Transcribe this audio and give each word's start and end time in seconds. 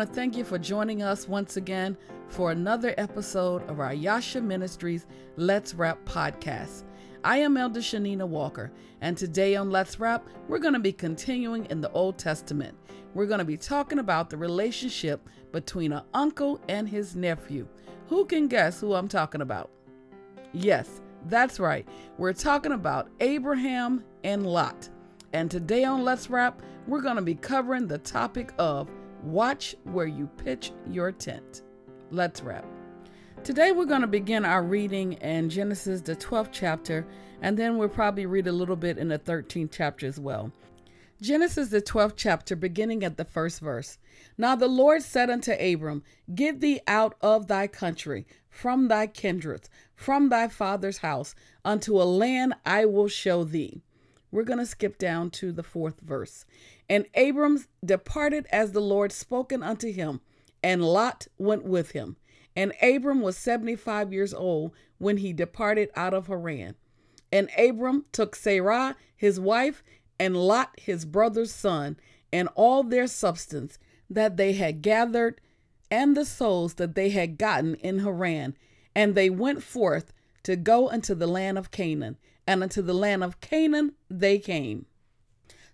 Want 0.00 0.14
to 0.14 0.16
thank 0.16 0.34
you 0.34 0.44
for 0.44 0.56
joining 0.56 1.02
us 1.02 1.28
once 1.28 1.58
again 1.58 1.94
for 2.28 2.52
another 2.52 2.94
episode 2.96 3.68
of 3.68 3.80
our 3.80 3.92
Yasha 3.92 4.40
Ministries 4.40 5.06
Let's 5.36 5.74
Rap 5.74 6.02
podcast. 6.06 6.84
I 7.22 7.36
am 7.36 7.58
Elder 7.58 7.80
Shanina 7.80 8.26
Walker, 8.26 8.72
and 9.02 9.14
today 9.14 9.56
on 9.56 9.70
Let's 9.70 10.00
Rap, 10.00 10.26
we're 10.48 10.58
going 10.58 10.72
to 10.72 10.80
be 10.80 10.90
continuing 10.90 11.66
in 11.66 11.82
the 11.82 11.92
Old 11.92 12.16
Testament. 12.16 12.78
We're 13.12 13.26
going 13.26 13.40
to 13.40 13.44
be 13.44 13.58
talking 13.58 13.98
about 13.98 14.30
the 14.30 14.38
relationship 14.38 15.28
between 15.52 15.92
an 15.92 16.04
uncle 16.14 16.62
and 16.66 16.88
his 16.88 17.14
nephew. 17.14 17.68
Who 18.08 18.24
can 18.24 18.48
guess 18.48 18.80
who 18.80 18.94
I'm 18.94 19.06
talking 19.06 19.42
about? 19.42 19.70
Yes, 20.54 21.02
that's 21.26 21.60
right. 21.60 21.86
We're 22.16 22.32
talking 22.32 22.72
about 22.72 23.10
Abraham 23.20 24.02
and 24.24 24.46
Lot. 24.46 24.88
And 25.34 25.50
today 25.50 25.84
on 25.84 26.04
Let's 26.04 26.30
Rap, 26.30 26.62
we're 26.86 27.02
going 27.02 27.16
to 27.16 27.22
be 27.22 27.34
covering 27.34 27.86
the 27.86 27.98
topic 27.98 28.54
of 28.58 28.88
watch 29.22 29.74
where 29.84 30.06
you 30.06 30.26
pitch 30.36 30.72
your 30.86 31.12
tent. 31.12 31.62
Let's 32.10 32.42
wrap. 32.42 32.64
Today 33.44 33.72
we're 33.72 33.86
going 33.86 34.02
to 34.02 34.06
begin 34.06 34.44
our 34.44 34.62
reading 34.62 35.14
in 35.14 35.48
Genesis, 35.48 36.02
the 36.02 36.16
12th 36.16 36.50
chapter, 36.52 37.06
and 37.40 37.56
then 37.56 37.78
we'll 37.78 37.88
probably 37.88 38.26
read 38.26 38.46
a 38.46 38.52
little 38.52 38.76
bit 38.76 38.98
in 38.98 39.08
the 39.08 39.18
13th 39.18 39.70
chapter 39.72 40.06
as 40.06 40.20
well. 40.20 40.52
Genesis, 41.22 41.68
the 41.68 41.82
12th 41.82 42.14
chapter, 42.16 42.56
beginning 42.56 43.04
at 43.04 43.16
the 43.16 43.24
first 43.24 43.60
verse. 43.60 43.98
Now 44.38 44.56
the 44.56 44.68
Lord 44.68 45.02
said 45.02 45.28
unto 45.28 45.52
Abram, 45.52 46.02
Get 46.34 46.60
thee 46.60 46.80
out 46.86 47.14
of 47.20 47.46
thy 47.46 47.66
country, 47.66 48.26
from 48.48 48.88
thy 48.88 49.06
kindred, 49.06 49.68
from 49.94 50.28
thy 50.28 50.48
father's 50.48 50.98
house, 50.98 51.34
unto 51.64 52.00
a 52.00 52.04
land 52.04 52.54
I 52.64 52.86
will 52.86 53.08
show 53.08 53.44
thee. 53.44 53.82
We're 54.32 54.44
going 54.44 54.60
to 54.60 54.66
skip 54.66 54.96
down 54.96 55.30
to 55.32 55.52
the 55.52 55.62
fourth 55.62 56.00
verse. 56.00 56.44
And 56.90 57.06
Abram 57.14 57.64
departed 57.84 58.48
as 58.50 58.72
the 58.72 58.80
Lord 58.80 59.12
spoken 59.12 59.62
unto 59.62 59.92
him, 59.92 60.20
and 60.60 60.84
Lot 60.84 61.28
went 61.38 61.64
with 61.64 61.92
him. 61.92 62.16
And 62.56 62.72
Abram 62.82 63.20
was 63.20 63.36
75 63.36 64.12
years 64.12 64.34
old 64.34 64.72
when 64.98 65.18
he 65.18 65.32
departed 65.32 65.90
out 65.94 66.12
of 66.14 66.26
Haran. 66.26 66.74
And 67.30 67.48
Abram 67.56 68.06
took 68.10 68.34
Sarai, 68.34 68.94
his 69.16 69.38
wife, 69.38 69.84
and 70.18 70.36
Lot, 70.36 70.80
his 70.80 71.04
brother's 71.04 71.52
son, 71.52 71.96
and 72.32 72.48
all 72.56 72.82
their 72.82 73.06
substance 73.06 73.78
that 74.10 74.36
they 74.36 74.54
had 74.54 74.82
gathered, 74.82 75.40
and 75.92 76.16
the 76.16 76.24
souls 76.24 76.74
that 76.74 76.96
they 76.96 77.10
had 77.10 77.38
gotten 77.38 77.76
in 77.76 78.00
Haran. 78.00 78.56
And 78.96 79.14
they 79.14 79.30
went 79.30 79.62
forth 79.62 80.12
to 80.42 80.56
go 80.56 80.88
into 80.88 81.14
the 81.14 81.28
land 81.28 81.56
of 81.56 81.70
Canaan. 81.70 82.18
And 82.48 82.64
unto 82.64 82.82
the 82.82 82.94
land 82.94 83.22
of 83.22 83.40
Canaan 83.40 83.92
they 84.08 84.40
came. 84.40 84.86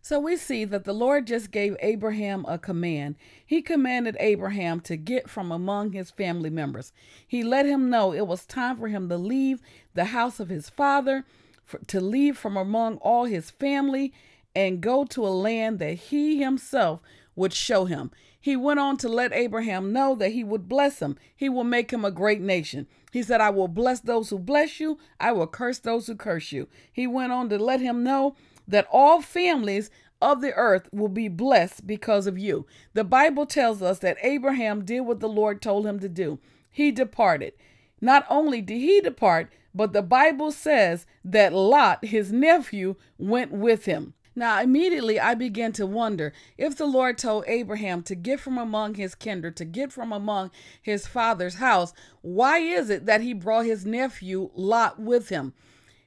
So 0.07 0.21
we 0.21 0.37
see 0.37 0.65
that 0.67 0.85
the 0.85 0.93
Lord 0.93 1.27
just 1.27 1.51
gave 1.51 1.77
Abraham 1.81 2.45
a 2.47 2.59
command. 2.59 3.17
He 3.45 3.61
commanded 3.61 4.17
Abraham 4.21 4.79
to 4.83 4.97
get 4.97 5.29
from 5.29 5.51
among 5.51 5.91
his 5.91 6.13
family 6.13 6.49
members. 6.49 6.93
He 7.27 7.43
let 7.43 7.67
him 7.67 7.91
know 7.91 8.13
it 8.13 8.29
was 8.29 8.47
time 8.47 8.77
for 8.77 8.87
him 8.87 9.09
to 9.09 9.17
leave 9.17 9.61
the 9.95 10.05
house 10.05 10.39
of 10.39 10.49
his 10.49 10.71
father, 10.71 11.25
for, 11.65 11.81
to 11.89 12.01
leave 12.01 12.39
from 12.39 12.57
among 12.57 12.99
all 12.99 13.25
his 13.25 13.51
family, 13.51 14.13
and 14.55 14.81
go 14.81 15.05
to 15.07 15.27
a 15.27 15.29
land 15.29 15.81
that 15.81 15.95
he 15.95 16.41
himself 16.41 17.03
would 17.35 17.53
show 17.53 17.87
him. 17.87 18.13
He 18.41 18.55
went 18.55 18.79
on 18.79 18.99
to 18.99 19.09
let 19.09 19.33
Abraham 19.33 19.93
know 19.93 20.15
that 20.15 20.31
he 20.31 20.45
would 20.45 20.69
bless 20.69 21.01
him. 21.01 21.19
He 21.35 21.49
will 21.49 21.65
make 21.65 21.93
him 21.93 22.05
a 22.05 22.13
great 22.13 22.41
nation. 22.41 22.87
He 23.11 23.25
said, 23.25 23.41
I 23.41 23.51
will 23.51 23.67
bless 23.67 23.99
those 23.99 24.31
who 24.31 24.39
bless 24.39 24.79
you, 24.79 25.01
I 25.19 25.33
will 25.33 25.49
curse 25.49 25.81
those 25.81 26.07
who 26.07 26.15
curse 26.15 26.53
you. 26.53 26.69
He 26.93 27.09
went 27.09 27.33
on 27.33 27.49
to 27.49 27.59
let 27.59 27.81
him 27.81 28.05
know 28.05 28.37
that 28.69 28.89
all 28.91 29.23
families 29.23 29.91
of 30.21 30.41
the 30.41 30.53
earth 30.55 30.89
will 30.93 31.09
be 31.09 31.29
blessed 31.29 31.87
because 31.87 32.27
of 32.27 32.39
you. 32.39 32.67
The 32.95 33.05
Bible 33.05 33.47
tells 33.47 33.83
us 33.83 33.99
that 34.01 34.19
Abraham 34.23 34.85
did 34.85 35.01
what 35.01 35.21
the 35.21 35.29
Lord 35.29 35.61
told 35.61 35.87
him 35.87 35.99
to 36.01 36.09
do. 36.09 36.39
He 36.71 36.91
departed. 36.91 37.53
Not 38.01 38.27
only 38.29 38.61
did 38.61 38.79
he 38.79 39.01
depart, 39.01 39.53
but 39.75 39.93
the 39.93 40.03
Bible 40.03 40.51
says 40.53 41.07
that 41.25 41.53
Lot, 41.53 42.05
his 42.05 42.33
nephew, 42.33 42.97
went 43.19 43.53
with 43.53 43.85
him. 43.85 44.15
Now, 44.35 44.61
immediately 44.61 45.19
I 45.19 45.35
began 45.35 45.73
to 45.73 45.87
wonder 45.87 46.33
if 46.59 46.77
the 46.77 46.87
Lord 46.87 47.17
told 47.17 47.45
Abraham 47.47 48.03
to 48.03 48.15
get 48.15 48.39
from 48.39 48.59
among 48.59 48.95
his 48.95 49.15
kindred, 49.15 49.57
to 49.57 49.65
get 49.65 49.93
from 49.93 50.13
among 50.13 50.51
his 50.83 51.07
father's 51.07 51.55
house, 51.55 51.95
why 52.21 52.59
is 52.59 52.91
it 52.91 53.07
that 53.07 53.23
he 53.23 53.33
brought 53.33 53.65
his 53.65 53.87
nephew 53.87 54.51
Lot 54.55 55.01
with 55.01 55.31
him? 55.31 55.55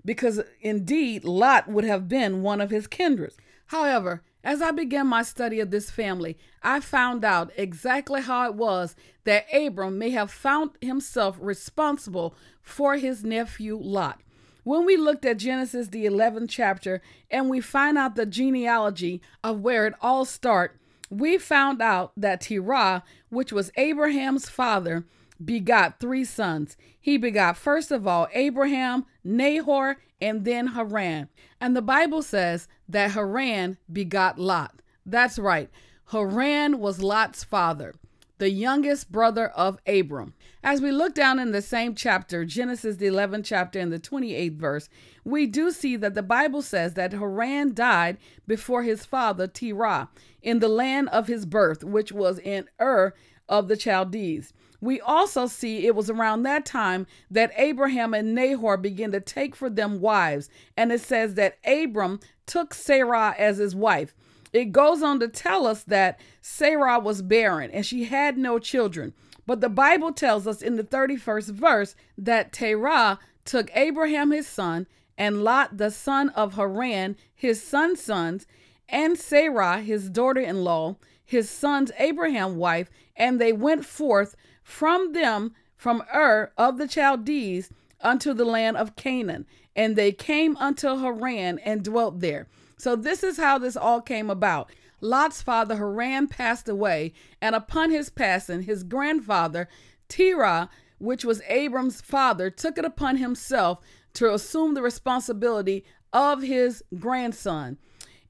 because 0.05 0.41
indeed 0.61 1.23
Lot 1.23 1.67
would 1.67 1.83
have 1.83 2.07
been 2.07 2.41
one 2.41 2.61
of 2.61 2.69
his 2.69 2.87
kindred. 2.87 3.33
However, 3.69 4.23
as 4.43 4.63
I 4.63 4.71
began 4.71 5.05
my 5.05 5.21
study 5.21 5.59
of 5.59 5.69
this 5.69 5.91
family, 5.91 6.39
I 6.63 6.79
found 6.79 7.23
out 7.23 7.51
exactly 7.55 8.21
how 8.21 8.47
it 8.47 8.55
was 8.55 8.95
that 9.25 9.45
Abram 9.53 9.99
may 9.99 10.09
have 10.09 10.31
found 10.31 10.71
himself 10.81 11.37
responsible 11.39 12.33
for 12.63 12.97
his 12.97 13.23
nephew 13.23 13.77
Lot. 13.77 14.21
When 14.63 14.85
we 14.85 14.97
looked 14.97 15.23
at 15.23 15.37
Genesis, 15.37 15.89
the 15.89 16.07
11th 16.07 16.49
chapter, 16.49 17.03
and 17.29 17.47
we 17.47 17.61
find 17.61 17.95
out 17.95 18.15
the 18.15 18.25
genealogy 18.25 19.21
of 19.43 19.59
where 19.59 19.85
it 19.85 19.93
all 20.01 20.25
started, 20.25 20.75
we 21.11 21.37
found 21.37 21.79
out 21.79 22.11
that 22.17 22.41
Terah, 22.41 23.03
which 23.29 23.53
was 23.53 23.71
Abraham's 23.77 24.49
father, 24.49 25.05
begot 25.43 25.99
three 25.99 26.25
sons. 26.25 26.75
He 26.99 27.17
begot, 27.17 27.55
first 27.55 27.91
of 27.91 28.07
all, 28.07 28.27
Abraham, 28.33 29.05
Nahor, 29.23 29.97
and 30.21 30.45
then 30.45 30.67
Haran. 30.67 31.29
And 31.61 31.75
the 31.75 31.81
Bible 31.81 32.21
says 32.21 32.67
that 32.87 33.11
Haran 33.11 33.77
begot 33.91 34.39
Lot. 34.39 34.81
That's 35.05 35.39
right. 35.39 35.69
Haran 36.11 36.79
was 36.79 37.01
Lot's 37.01 37.43
father, 37.43 37.93
the 38.37 38.49
youngest 38.49 39.11
brother 39.11 39.49
of 39.49 39.79
Abram. 39.85 40.33
As 40.63 40.81
we 40.81 40.91
look 40.91 41.13
down 41.13 41.39
in 41.39 41.51
the 41.51 41.61
same 41.61 41.95
chapter, 41.95 42.43
Genesis, 42.45 42.97
the 42.97 43.05
11th 43.05 43.45
chapter, 43.45 43.79
and 43.79 43.93
the 43.93 43.99
28th 43.99 44.55
verse, 44.55 44.89
we 45.23 45.45
do 45.45 45.71
see 45.71 45.95
that 45.95 46.15
the 46.15 46.23
Bible 46.23 46.61
says 46.61 46.95
that 46.95 47.13
Haran 47.13 47.73
died 47.73 48.17
before 48.47 48.83
his 48.83 49.05
father 49.05 49.47
Terah 49.47 50.09
in 50.41 50.59
the 50.59 50.67
land 50.67 51.09
of 51.09 51.27
his 51.27 51.45
birth, 51.45 51.83
which 51.83 52.11
was 52.11 52.39
in 52.39 52.67
Ur 52.81 53.13
of 53.47 53.67
the 53.67 53.77
Chaldees. 53.77 54.53
We 54.81 55.01
also 55.01 55.47
see 55.47 55.85
it 55.85 55.95
was 55.95 56.09
around 56.09 56.43
that 56.43 56.65
time 56.65 57.05
that 57.29 57.51
Abraham 57.57 58.13
and 58.13 58.33
Nahor 58.33 58.77
began 58.77 59.11
to 59.11 59.19
take 59.19 59.55
for 59.55 59.69
them 59.69 59.99
wives. 59.99 60.49
And 60.77 60.91
it 60.91 61.01
says 61.01 61.33
that 61.35 61.57
Abram 61.65 62.19
took 62.45 62.73
Sarah 62.73 63.35
as 63.37 63.57
his 63.57 63.75
wife. 63.75 64.13
It 64.53 64.71
goes 64.71 65.03
on 65.03 65.19
to 65.19 65.27
tell 65.27 65.67
us 65.67 65.83
that 65.83 66.19
Sarah 66.41 66.99
was 66.99 67.21
barren 67.21 67.69
and 67.71 67.85
she 67.85 68.05
had 68.05 68.37
no 68.37 68.57
children. 68.57 69.13
But 69.45 69.61
the 69.61 69.69
Bible 69.69 70.11
tells 70.11 70.47
us 70.47 70.61
in 70.61 70.75
the 70.75 70.83
31st 70.83 71.49
verse 71.51 71.95
that 72.17 72.53
Terah 72.53 73.19
took 73.45 73.75
Abraham 73.75 74.31
his 74.31 74.47
son 74.47 74.87
and 75.17 75.43
Lot 75.43 75.77
the 75.77 75.91
son 75.91 76.29
of 76.29 76.55
Haran 76.55 77.17
his 77.35 77.61
son's 77.61 78.01
sons 78.01 78.47
and 78.87 79.17
Sarah 79.17 79.81
his 79.81 80.09
daughter 80.09 80.41
in 80.41 80.63
law, 80.63 80.95
his 81.23 81.49
son's 81.49 81.91
Abraham 81.99 82.57
wife, 82.57 82.89
and 83.15 83.39
they 83.39 83.53
went 83.53 83.85
forth 83.85 84.35
from 84.69 85.13
them 85.13 85.53
from 85.75 86.03
Ur 86.13 86.51
of 86.57 86.77
the 86.77 86.87
Chaldees 86.87 87.71
unto 88.01 88.33
the 88.33 88.45
land 88.45 88.77
of 88.77 88.95
Canaan. 88.95 89.45
And 89.75 89.95
they 89.95 90.11
came 90.11 90.55
unto 90.57 90.97
Haran 90.97 91.59
and 91.59 91.83
dwelt 91.83 92.19
there. 92.19 92.47
So 92.77 92.95
this 92.95 93.23
is 93.23 93.37
how 93.37 93.57
this 93.57 93.75
all 93.75 94.01
came 94.01 94.29
about. 94.29 94.71
Lot's 95.01 95.41
father 95.41 95.77
Haran 95.77 96.27
passed 96.27 96.67
away, 96.67 97.13
and 97.41 97.55
upon 97.55 97.89
his 97.89 98.09
passing, 98.09 98.63
his 98.63 98.83
grandfather 98.83 99.69
Terah, 100.07 100.69
which 100.97 101.23
was 101.23 101.41
Abram's 101.47 102.01
father, 102.01 102.49
took 102.49 102.77
it 102.77 102.85
upon 102.85 103.17
himself 103.17 103.79
to 104.13 104.33
assume 104.33 104.73
the 104.73 104.81
responsibility 104.81 105.85
of 106.11 106.41
his 106.41 106.83
grandson. 106.97 107.77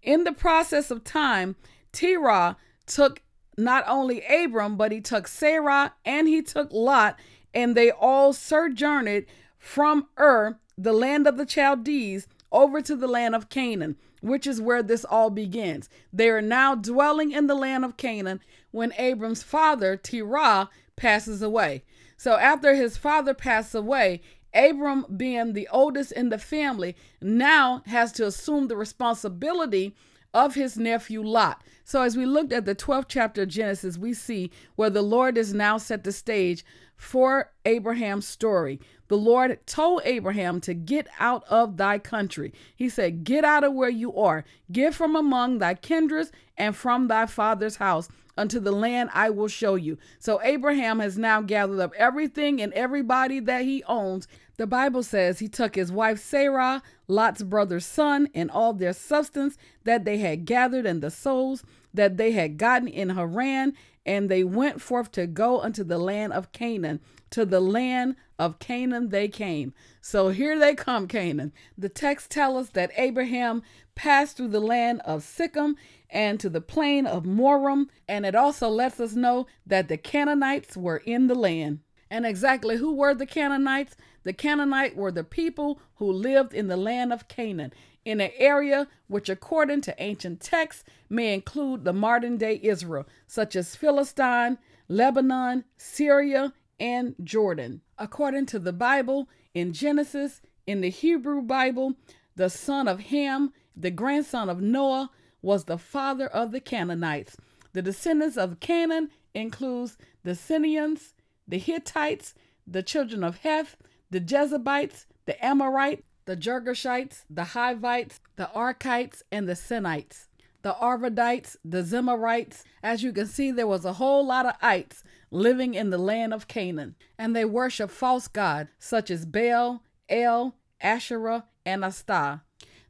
In 0.04 0.24
the 0.24 0.34
process 0.34 0.92
of 0.92 1.04
time, 1.04 1.56
Terah 1.92 2.58
took 2.86 3.22
not 3.60 3.84
only 3.88 4.24
Abram, 4.26 4.78
but 4.78 4.92
he 4.92 5.02
took 5.02 5.28
Sarah 5.28 5.94
and 6.06 6.28
he 6.28 6.42
took 6.42 6.72
Lot, 6.72 7.20
and 7.54 7.76
they 7.76 7.92
all 7.92 8.34
sojourned 8.34 9.26
from 9.58 10.08
Ur, 10.18 10.58
the 10.78 10.94
land 10.94 11.28
of 11.28 11.38
the 11.38 11.48
Chaldees, 11.48 12.28
over 12.52 12.82
to 12.82 12.96
the 12.96 13.08
land 13.08 13.36
of 13.36 13.50
Canaan, 13.50 13.96
which 14.22 14.48
is 14.48 14.62
where 14.62 14.82
this 14.82 15.06
all 15.06 15.30
begins. 15.30 15.90
They 16.12 16.30
are 16.30 16.42
now 16.42 16.74
dwelling 16.74 17.32
in 17.32 17.48
the 17.48 17.56
land 17.56 17.86
of 17.86 17.98
Canaan 17.98 18.40
when 18.72 18.94
Abram's 18.98 19.44
father, 19.44 19.98
Terah, 19.98 20.70
passes 20.96 21.42
away. 21.42 21.84
So 22.18 22.36
after 22.38 22.76
his 22.76 22.98
father 22.98 23.34
passed 23.34 23.76
away, 23.76 24.22
Abram, 24.54 25.06
being 25.16 25.54
the 25.54 25.68
oldest 25.72 26.12
in 26.12 26.30
the 26.30 26.40
family, 26.40 26.96
now 27.22 27.84
has 27.86 28.12
to 28.14 28.26
assume 28.26 28.68
the 28.68 28.76
responsibility 28.76 29.96
of 30.34 30.56
his 30.56 30.78
nephew 30.78 31.22
Lot. 31.22 31.64
So, 31.84 32.02
as 32.02 32.16
we 32.16 32.26
looked 32.26 32.54
at 32.54 32.66
the 32.66 32.76
12th 32.76 33.06
chapter 33.08 33.44
of 33.44 33.50
Genesis, 33.50 33.98
we 33.98 34.14
see 34.14 34.52
where 34.76 34.90
the 34.90 35.02
Lord 35.02 35.38
is 35.38 35.54
now 35.54 35.78
set 35.78 36.04
the 36.04 36.12
stage 36.12 36.64
for 36.96 37.52
Abraham's 37.66 38.28
story. 38.28 38.80
The 39.08 39.18
Lord 39.18 39.66
told 39.66 40.02
Abraham 40.06 40.62
to 40.62 40.74
get 40.74 41.08
out 41.20 41.44
of 41.50 41.78
thy 41.78 41.98
country. 41.98 42.54
He 42.76 42.90
said, 42.90 43.24
Get 43.24 43.44
out 43.44 43.64
of 43.64 43.74
where 43.74 43.90
you 43.90 44.16
are, 44.16 44.46
get 44.72 44.94
from 44.94 45.16
among 45.16 45.58
thy 45.58 45.74
kindreds 45.74 46.32
and 46.58 46.76
from 46.76 47.08
thy 47.08 47.26
father's 47.26 47.78
house 47.78 48.10
unto 48.38 48.60
the 48.60 48.72
land 48.72 49.10
I 49.14 49.30
will 49.30 49.48
show 49.48 49.76
you. 49.76 49.98
So 50.20 50.42
Abraham 50.44 51.00
has 51.00 51.18
now 51.18 51.42
gathered 51.42 51.80
up 51.80 51.94
everything 51.98 52.62
and 52.62 52.72
everybody 52.74 53.40
that 53.42 53.64
he 53.64 53.84
owns. 53.84 54.28
The 54.60 54.68
Bible 54.68 55.04
says 55.04 55.40
he 55.40 55.48
took 55.48 55.76
his 55.76 55.90
wife 55.90 56.20
Sarah, 56.20 56.84
Lot's 57.08 57.44
brother's 57.44 57.86
son, 57.86 58.28
and 58.36 58.52
all 58.52 58.74
their 58.74 58.92
substance 58.92 59.58
that 59.86 60.04
they 60.04 60.18
had 60.18 60.44
gathered 60.44 60.86
and 60.86 61.02
the 61.02 61.10
souls 61.10 61.64
that 61.94 62.18
they 62.18 62.34
had 62.34 62.58
gotten 62.58 62.90
in 62.90 63.12
Haran, 63.12 63.72
and 64.06 64.28
they 64.28 64.44
went 64.44 64.82
forth 64.82 65.14
to 65.14 65.28
go 65.28 65.62
unto 65.62 65.86
the 65.86 65.98
land 65.98 66.34
of 66.34 66.52
Canaan. 66.52 67.00
To 67.30 67.46
the 67.46 67.62
land 67.62 68.18
of 68.38 68.60
Canaan 68.60 69.08
they 69.08 69.30
came. 69.30 69.74
So 70.02 70.28
here 70.28 70.60
they 70.60 70.76
come, 70.76 71.08
Canaan. 71.08 71.54
The 71.78 71.88
text 71.88 72.30
tells 72.30 72.66
us 72.66 72.70
that 72.72 72.92
Abraham 72.98 73.64
passed 73.96 74.36
through 74.36 74.50
the 74.50 74.60
land 74.60 75.00
of 75.06 75.24
Sichem 75.24 75.76
and 76.10 76.38
to 76.42 76.50
the 76.50 76.60
plain 76.60 77.08
of 77.08 77.26
Moram, 77.26 77.90
and 78.10 78.26
it 78.26 78.36
also 78.36 78.68
lets 78.68 79.00
us 79.00 79.14
know 79.14 79.48
that 79.66 79.88
the 79.88 79.96
Canaanites 79.96 80.76
were 80.76 80.98
in 80.98 81.28
the 81.28 81.36
land. 81.36 81.80
And 82.12 82.26
exactly 82.26 82.76
who 82.76 82.94
were 82.94 83.14
the 83.14 83.26
Canaanites? 83.26 83.96
The 84.24 84.34
Canaanite 84.34 84.96
were 84.96 85.12
the 85.12 85.24
people 85.24 85.80
who 85.96 86.12
lived 86.12 86.54
in 86.54 86.68
the 86.68 86.78
land 86.78 87.14
of 87.14 87.28
Canaan, 87.28 87.74
in 88.06 88.22
an 88.22 88.32
area 88.38 88.88
which, 89.08 89.30
according 89.30 89.82
to 89.82 90.02
ancient 90.02 90.42
texts, 90.42 90.84
may 91.10 91.34
include 91.34 91.84
the 91.84 91.94
modern 91.94 92.38
day 92.38 92.60
Israel, 92.62 93.06
such 93.28 93.56
as 93.56 93.76
Philistine, 93.76 94.58
Lebanon, 94.88 95.64
Syria, 95.78 96.54
and 96.80 97.16
Jordan. 97.24 97.82
According 97.98 98.48
to 98.48 98.60
the 98.60 98.74
Bible, 98.74 99.30
in 99.54 99.74
Genesis, 99.74 100.42
in 100.66 100.82
the 100.82 100.90
Hebrew 100.90 101.42
Bible, 101.42 101.96
the 102.36 102.50
son 102.50 102.88
of 102.88 103.00
Ham, 103.02 103.52
the 103.76 103.92
grandson 103.92 104.50
of 104.50 104.62
Noah, 104.62 105.12
was 105.42 105.66
the 105.66 105.78
father 105.78 106.28
of 106.28 106.52
the 106.52 106.60
Canaanites. 106.60 107.38
The 107.74 107.82
descendants 107.82 108.38
of 108.38 108.60
Canaan 108.60 109.10
includes 109.34 109.98
the 110.24 110.32
Sineans, 110.32 111.14
the 111.48 111.58
Hittites, 111.58 112.34
the 112.66 112.84
children 112.84 113.24
of 113.24 113.38
Heth, 113.38 113.78
the 114.12 114.20
Jezebites, 114.20 115.06
the 115.26 115.44
Amorites, 115.44 116.04
the 116.26 116.38
Girgashites, 116.38 117.24
the 117.30 117.44
Hivites, 117.44 118.20
the 118.36 118.50
Arkites, 118.56 119.22
and 119.32 119.48
the 119.48 119.54
Sinites, 119.54 120.28
the 120.62 120.74
Arvadites, 120.74 121.56
the 121.66 121.82
Zemarites. 121.82 122.64
As 122.84 123.02
you 123.02 123.12
can 123.12 123.26
see, 123.26 123.52
there 123.52 123.68
was 123.68 123.86
a 123.86 123.94
whole 123.94 124.26
lot 124.26 124.46
of 124.46 124.56
ites 124.62 125.04
living 125.32 125.74
in 125.74 125.90
the 125.90 125.98
land 125.98 126.34
of 126.34 126.48
Canaan, 126.48 126.96
and 127.18 127.36
they 127.36 127.46
worship 127.46 127.90
false 127.90 128.28
gods 128.28 128.70
such 128.78 129.10
as 129.10 129.26
Baal, 129.26 129.84
El, 130.08 130.56
Asherah, 130.82 131.46
and 131.66 131.84
Astah. 131.84 132.42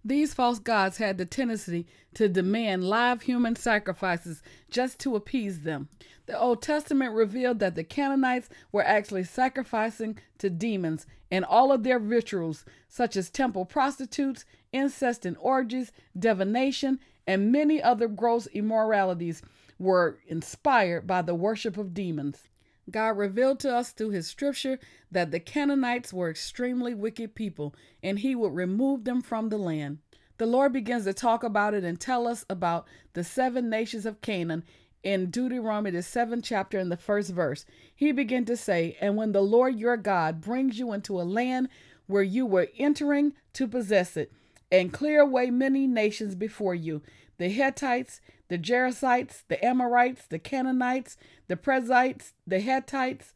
These 0.03 0.33
false 0.33 0.59
gods 0.59 0.97
had 0.97 1.17
the 1.17 1.25
tendency 1.25 1.85
to 2.13 2.29
demand 2.29 2.85
live 2.85 3.23
human 3.23 3.55
sacrifices 3.55 4.41
just 4.69 4.99
to 4.99 5.15
appease 5.15 5.61
them. 5.61 5.89
The 6.25 6.39
Old 6.39 6.61
Testament 6.61 7.13
revealed 7.13 7.59
that 7.59 7.75
the 7.75 7.83
Canaanites 7.83 8.49
were 8.71 8.83
actually 8.83 9.23
sacrificing 9.23 10.19
to 10.37 10.49
demons 10.49 11.05
and 11.31 11.43
all 11.43 11.71
of 11.71 11.83
their 11.83 11.99
rituals, 11.99 12.65
such 12.87 13.17
as 13.17 13.29
temple 13.29 13.65
prostitutes, 13.65 14.45
incest 14.71 15.25
and 15.25 15.37
orgies, 15.39 15.91
divination, 16.17 16.99
and 17.27 17.51
many 17.51 17.81
other 17.81 18.07
gross 18.07 18.47
immoralities 18.47 19.41
were 19.77 20.19
inspired 20.27 21.07
by 21.07 21.21
the 21.21 21.35
worship 21.35 21.77
of 21.77 21.93
demons. 21.93 22.48
God 22.91 23.17
revealed 23.17 23.59
to 23.61 23.75
us 23.75 23.91
through 23.91 24.11
his 24.11 24.27
scripture 24.27 24.79
that 25.11 25.31
the 25.31 25.39
Canaanites 25.39 26.13
were 26.13 26.29
extremely 26.29 26.93
wicked 26.93 27.35
people 27.35 27.75
and 28.03 28.19
he 28.19 28.35
would 28.35 28.53
remove 28.53 29.03
them 29.03 29.21
from 29.21 29.49
the 29.49 29.57
land. 29.57 29.99
The 30.37 30.45
Lord 30.45 30.71
begins 30.73 31.03
to 31.03 31.13
talk 31.13 31.43
about 31.43 31.73
it 31.73 31.83
and 31.83 31.99
tell 31.99 32.27
us 32.27 32.45
about 32.49 32.87
the 33.13 33.23
seven 33.23 33.69
nations 33.69 34.05
of 34.05 34.21
Canaan 34.21 34.63
in 35.03 35.29
Deuteronomy, 35.29 35.91
the 35.91 36.01
seventh 36.01 36.45
chapter, 36.45 36.79
in 36.79 36.89
the 36.89 36.97
first 36.97 37.31
verse. 37.31 37.65
He 37.95 38.11
began 38.11 38.45
to 38.45 38.57
say, 38.57 38.97
And 39.01 39.15
when 39.15 39.31
the 39.31 39.41
Lord 39.41 39.77
your 39.77 39.97
God 39.97 40.41
brings 40.41 40.79
you 40.79 40.93
into 40.93 41.19
a 41.19 41.23
land 41.23 41.69
where 42.07 42.23
you 42.23 42.45
were 42.45 42.69
entering 42.77 43.33
to 43.53 43.67
possess 43.67 44.17
it, 44.17 44.31
and 44.71 44.93
clear 44.93 45.21
away 45.21 45.49
many 45.49 45.87
nations 45.87 46.35
before 46.35 46.75
you 46.75 47.01
the 47.37 47.49
Hittites, 47.49 48.21
the 48.49 48.57
Jerusites, 48.57 49.43
the 49.47 49.63
Amorites, 49.63 50.27
the 50.27 50.39
Canaanites, 50.39 51.17
the 51.47 51.55
Perizzites, 51.55 52.33
the 52.45 52.59
Hittites, 52.59 53.33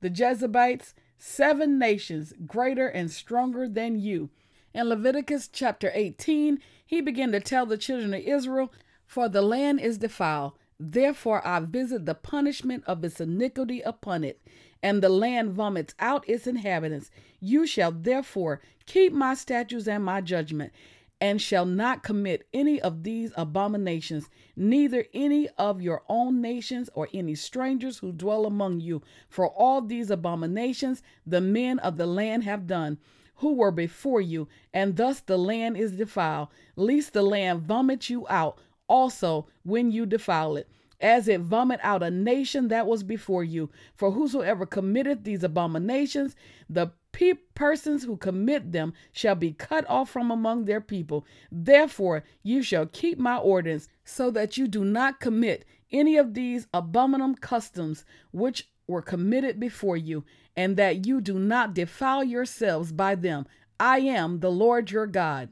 the 0.00 0.10
Jezebites, 0.10 0.92
seven 1.18 1.78
nations 1.78 2.34
greater 2.46 2.88
and 2.88 3.10
stronger 3.10 3.68
than 3.68 3.98
you. 3.98 4.28
In 4.74 4.88
Leviticus 4.88 5.48
chapter 5.48 5.90
18, 5.94 6.58
he 6.84 7.00
began 7.00 7.32
to 7.32 7.40
tell 7.40 7.64
the 7.64 7.78
children 7.78 8.12
of 8.12 8.20
Israel, 8.20 8.72
For 9.06 9.28
the 9.28 9.40
land 9.40 9.80
is 9.80 9.98
defiled, 9.98 10.52
therefore 10.78 11.46
I 11.46 11.60
visit 11.60 12.04
the 12.04 12.14
punishment 12.14 12.84
of 12.86 13.02
its 13.02 13.20
iniquity 13.20 13.80
upon 13.80 14.24
it, 14.24 14.40
and 14.82 15.02
the 15.02 15.08
land 15.08 15.52
vomits 15.52 15.94
out 15.98 16.28
its 16.28 16.46
inhabitants. 16.46 17.10
You 17.40 17.66
shall 17.66 17.92
therefore 17.92 18.60
keep 18.84 19.12
my 19.12 19.34
statutes 19.34 19.88
and 19.88 20.04
my 20.04 20.20
judgment, 20.20 20.72
and 21.20 21.40
shall 21.40 21.64
not 21.64 22.02
commit 22.02 22.46
any 22.52 22.80
of 22.80 23.02
these 23.02 23.32
abominations, 23.36 24.28
neither 24.54 25.06
any 25.14 25.48
of 25.56 25.80
your 25.80 26.02
own 26.08 26.40
nations 26.40 26.90
or 26.94 27.08
any 27.14 27.34
strangers 27.34 27.98
who 27.98 28.12
dwell 28.12 28.44
among 28.44 28.80
you. 28.80 29.02
For 29.28 29.48
all 29.48 29.80
these 29.80 30.10
abominations 30.10 31.02
the 31.26 31.40
men 31.40 31.78
of 31.78 31.96
the 31.96 32.06
land 32.06 32.44
have 32.44 32.66
done, 32.66 32.98
who 33.36 33.54
were 33.54 33.70
before 33.70 34.20
you, 34.20 34.48
and 34.72 34.96
thus 34.96 35.20
the 35.20 35.38
land 35.38 35.76
is 35.76 35.92
defiled, 35.92 36.48
lest 36.74 37.12
the 37.12 37.22
land 37.22 37.62
vomit 37.62 38.10
you 38.10 38.26
out 38.28 38.58
also 38.88 39.46
when 39.62 39.90
you 39.90 40.06
defile 40.06 40.56
it 40.56 40.68
as 41.00 41.28
it 41.28 41.40
vomit 41.40 41.80
out 41.82 42.02
a 42.02 42.10
nation 42.10 42.68
that 42.68 42.86
was 42.86 43.02
before 43.02 43.44
you. 43.44 43.70
For 43.94 44.10
whosoever 44.10 44.64
committeth 44.64 45.24
these 45.24 45.44
abominations, 45.44 46.34
the 46.68 46.88
pe- 47.16 47.32
persons 47.54 48.04
who 48.04 48.18
commit 48.18 48.72
them 48.72 48.92
shall 49.10 49.34
be 49.34 49.50
cut 49.50 49.88
off 49.88 50.10
from 50.10 50.30
among 50.30 50.66
their 50.66 50.82
people. 50.82 51.24
Therefore, 51.50 52.24
you 52.42 52.62
shall 52.62 52.84
keep 52.84 53.18
my 53.18 53.38
ordinance, 53.38 53.88
so 54.04 54.30
that 54.32 54.58
you 54.58 54.68
do 54.68 54.84
not 54.84 55.18
commit 55.18 55.64
any 55.90 56.18
of 56.18 56.34
these 56.34 56.66
abominable 56.74 57.38
customs 57.40 58.04
which 58.32 58.68
were 58.86 59.00
committed 59.00 59.58
before 59.58 59.96
you, 59.96 60.24
and 60.54 60.76
that 60.76 61.06
you 61.06 61.22
do 61.22 61.38
not 61.38 61.72
defile 61.72 62.22
yourselves 62.22 62.92
by 62.92 63.14
them. 63.14 63.46
I 63.80 64.00
am 64.00 64.40
the 64.40 64.50
Lord 64.50 64.90
your 64.90 65.06
God. 65.06 65.48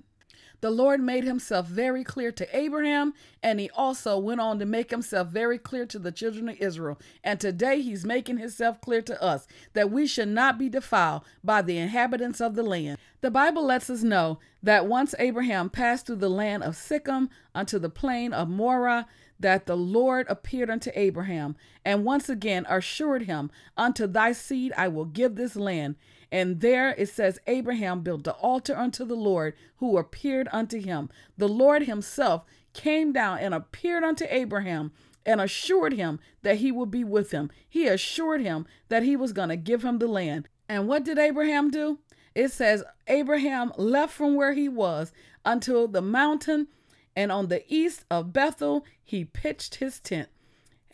The 0.65 0.71
Lord 0.71 1.01
made 1.03 1.25
himself 1.25 1.67
very 1.67 2.03
clear 2.03 2.33
to 2.33 2.57
Abraham, 2.57 3.13
and 3.43 3.61
he 3.61 3.69
also 3.69 4.17
went 4.17 4.41
on 4.41 4.59
to 4.61 4.65
make 4.65 4.91
himself 4.91 5.29
very 5.29 5.59
clear 5.59 5.85
to 5.85 5.99
the 5.99 6.11
children 6.11 6.49
of 6.49 6.57
Israel. 6.59 6.99
And 7.23 7.39
today 7.39 7.83
he's 7.83 8.07
making 8.07 8.39
himself 8.39 8.81
clear 8.81 9.03
to 9.03 9.23
us 9.23 9.47
that 9.75 9.91
we 9.91 10.07
should 10.07 10.29
not 10.29 10.57
be 10.59 10.71
defiled 10.71 11.21
by 11.45 11.61
the 11.61 11.77
inhabitants 11.77 12.41
of 12.41 12.55
the 12.55 12.63
land. 12.63 12.97
The 13.21 13.31
Bible 13.31 13.63
lets 13.63 13.91
us 13.91 14.03
know 14.03 14.39
that 14.63 14.87
once 14.87 15.15
Abraham 15.19 15.69
passed 15.69 16.07
through 16.07 16.17
the 16.17 16.31
land 16.31 16.63
of 16.63 16.77
Sichem 16.77 17.29
unto 17.55 17.79
the 17.79 17.91
plain 17.91 18.33
of 18.33 18.49
Morah, 18.49 19.05
that 19.39 19.67
the 19.67 19.77
Lord 19.77 20.25
appeared 20.31 20.71
unto 20.71 20.91
Abraham 20.95 21.57
and 21.85 22.07
once 22.07 22.31
again 22.31 22.65
assured 22.71 23.25
him, 23.25 23.51
Unto 23.77 24.07
thy 24.07 24.33
seed 24.33 24.73
I 24.79 24.89
will 24.89 25.05
give 25.05 25.35
this 25.35 25.57
land. 25.57 25.97
And 26.33 26.61
there 26.61 26.91
it 26.91 27.09
says, 27.09 27.39
Abraham 27.47 28.01
built 28.01 28.25
the 28.25 28.33
altar 28.33 28.77
unto 28.77 29.05
the 29.05 29.17
Lord 29.17 29.55
who 29.77 29.99
appeared 29.99 30.49
unto 30.53 30.81
him. 30.81 31.11
The 31.37 31.49
Lord 31.49 31.83
himself 31.85 32.45
came 32.73 33.13
down 33.13 33.39
and 33.39 33.55
appeared 33.55 34.05
unto 34.05 34.27
Abraham 34.29 34.93
and 35.27 35.41
assured 35.41 35.95
him 35.95 36.21
that 36.43 36.59
he 36.59 36.71
would 36.71 36.91
be 36.91 37.05
with 37.05 37.31
him. 37.31 37.51
He 37.69 37.87
assured 37.87 38.41
him 38.43 38.67
that 38.89 39.03
he 39.03 39.17
was 39.17 39.33
going 39.33 39.49
to 39.49 39.57
give 39.57 39.85
him 39.85 39.99
the 39.99 40.07
land. 40.07 40.49
And 40.69 40.89
what 40.89 41.05
did 41.05 41.19
Abraham 41.19 41.71
do? 41.71 41.99
It 42.35 42.51
says, 42.51 42.83
Abraham 43.07 43.73
left 43.77 44.13
from 44.13 44.35
where 44.35 44.55
he 44.55 44.69
was 44.69 45.13
until 45.45 45.87
the 45.87 46.03
mountain, 46.03 46.69
and 47.15 47.31
on 47.31 47.49
the 47.49 47.63
east 47.73 48.05
of 48.11 48.33
Bethel 48.33 48.85
he 49.03 49.25
pitched 49.25 49.77
his 49.77 50.01
tent. 50.01 50.29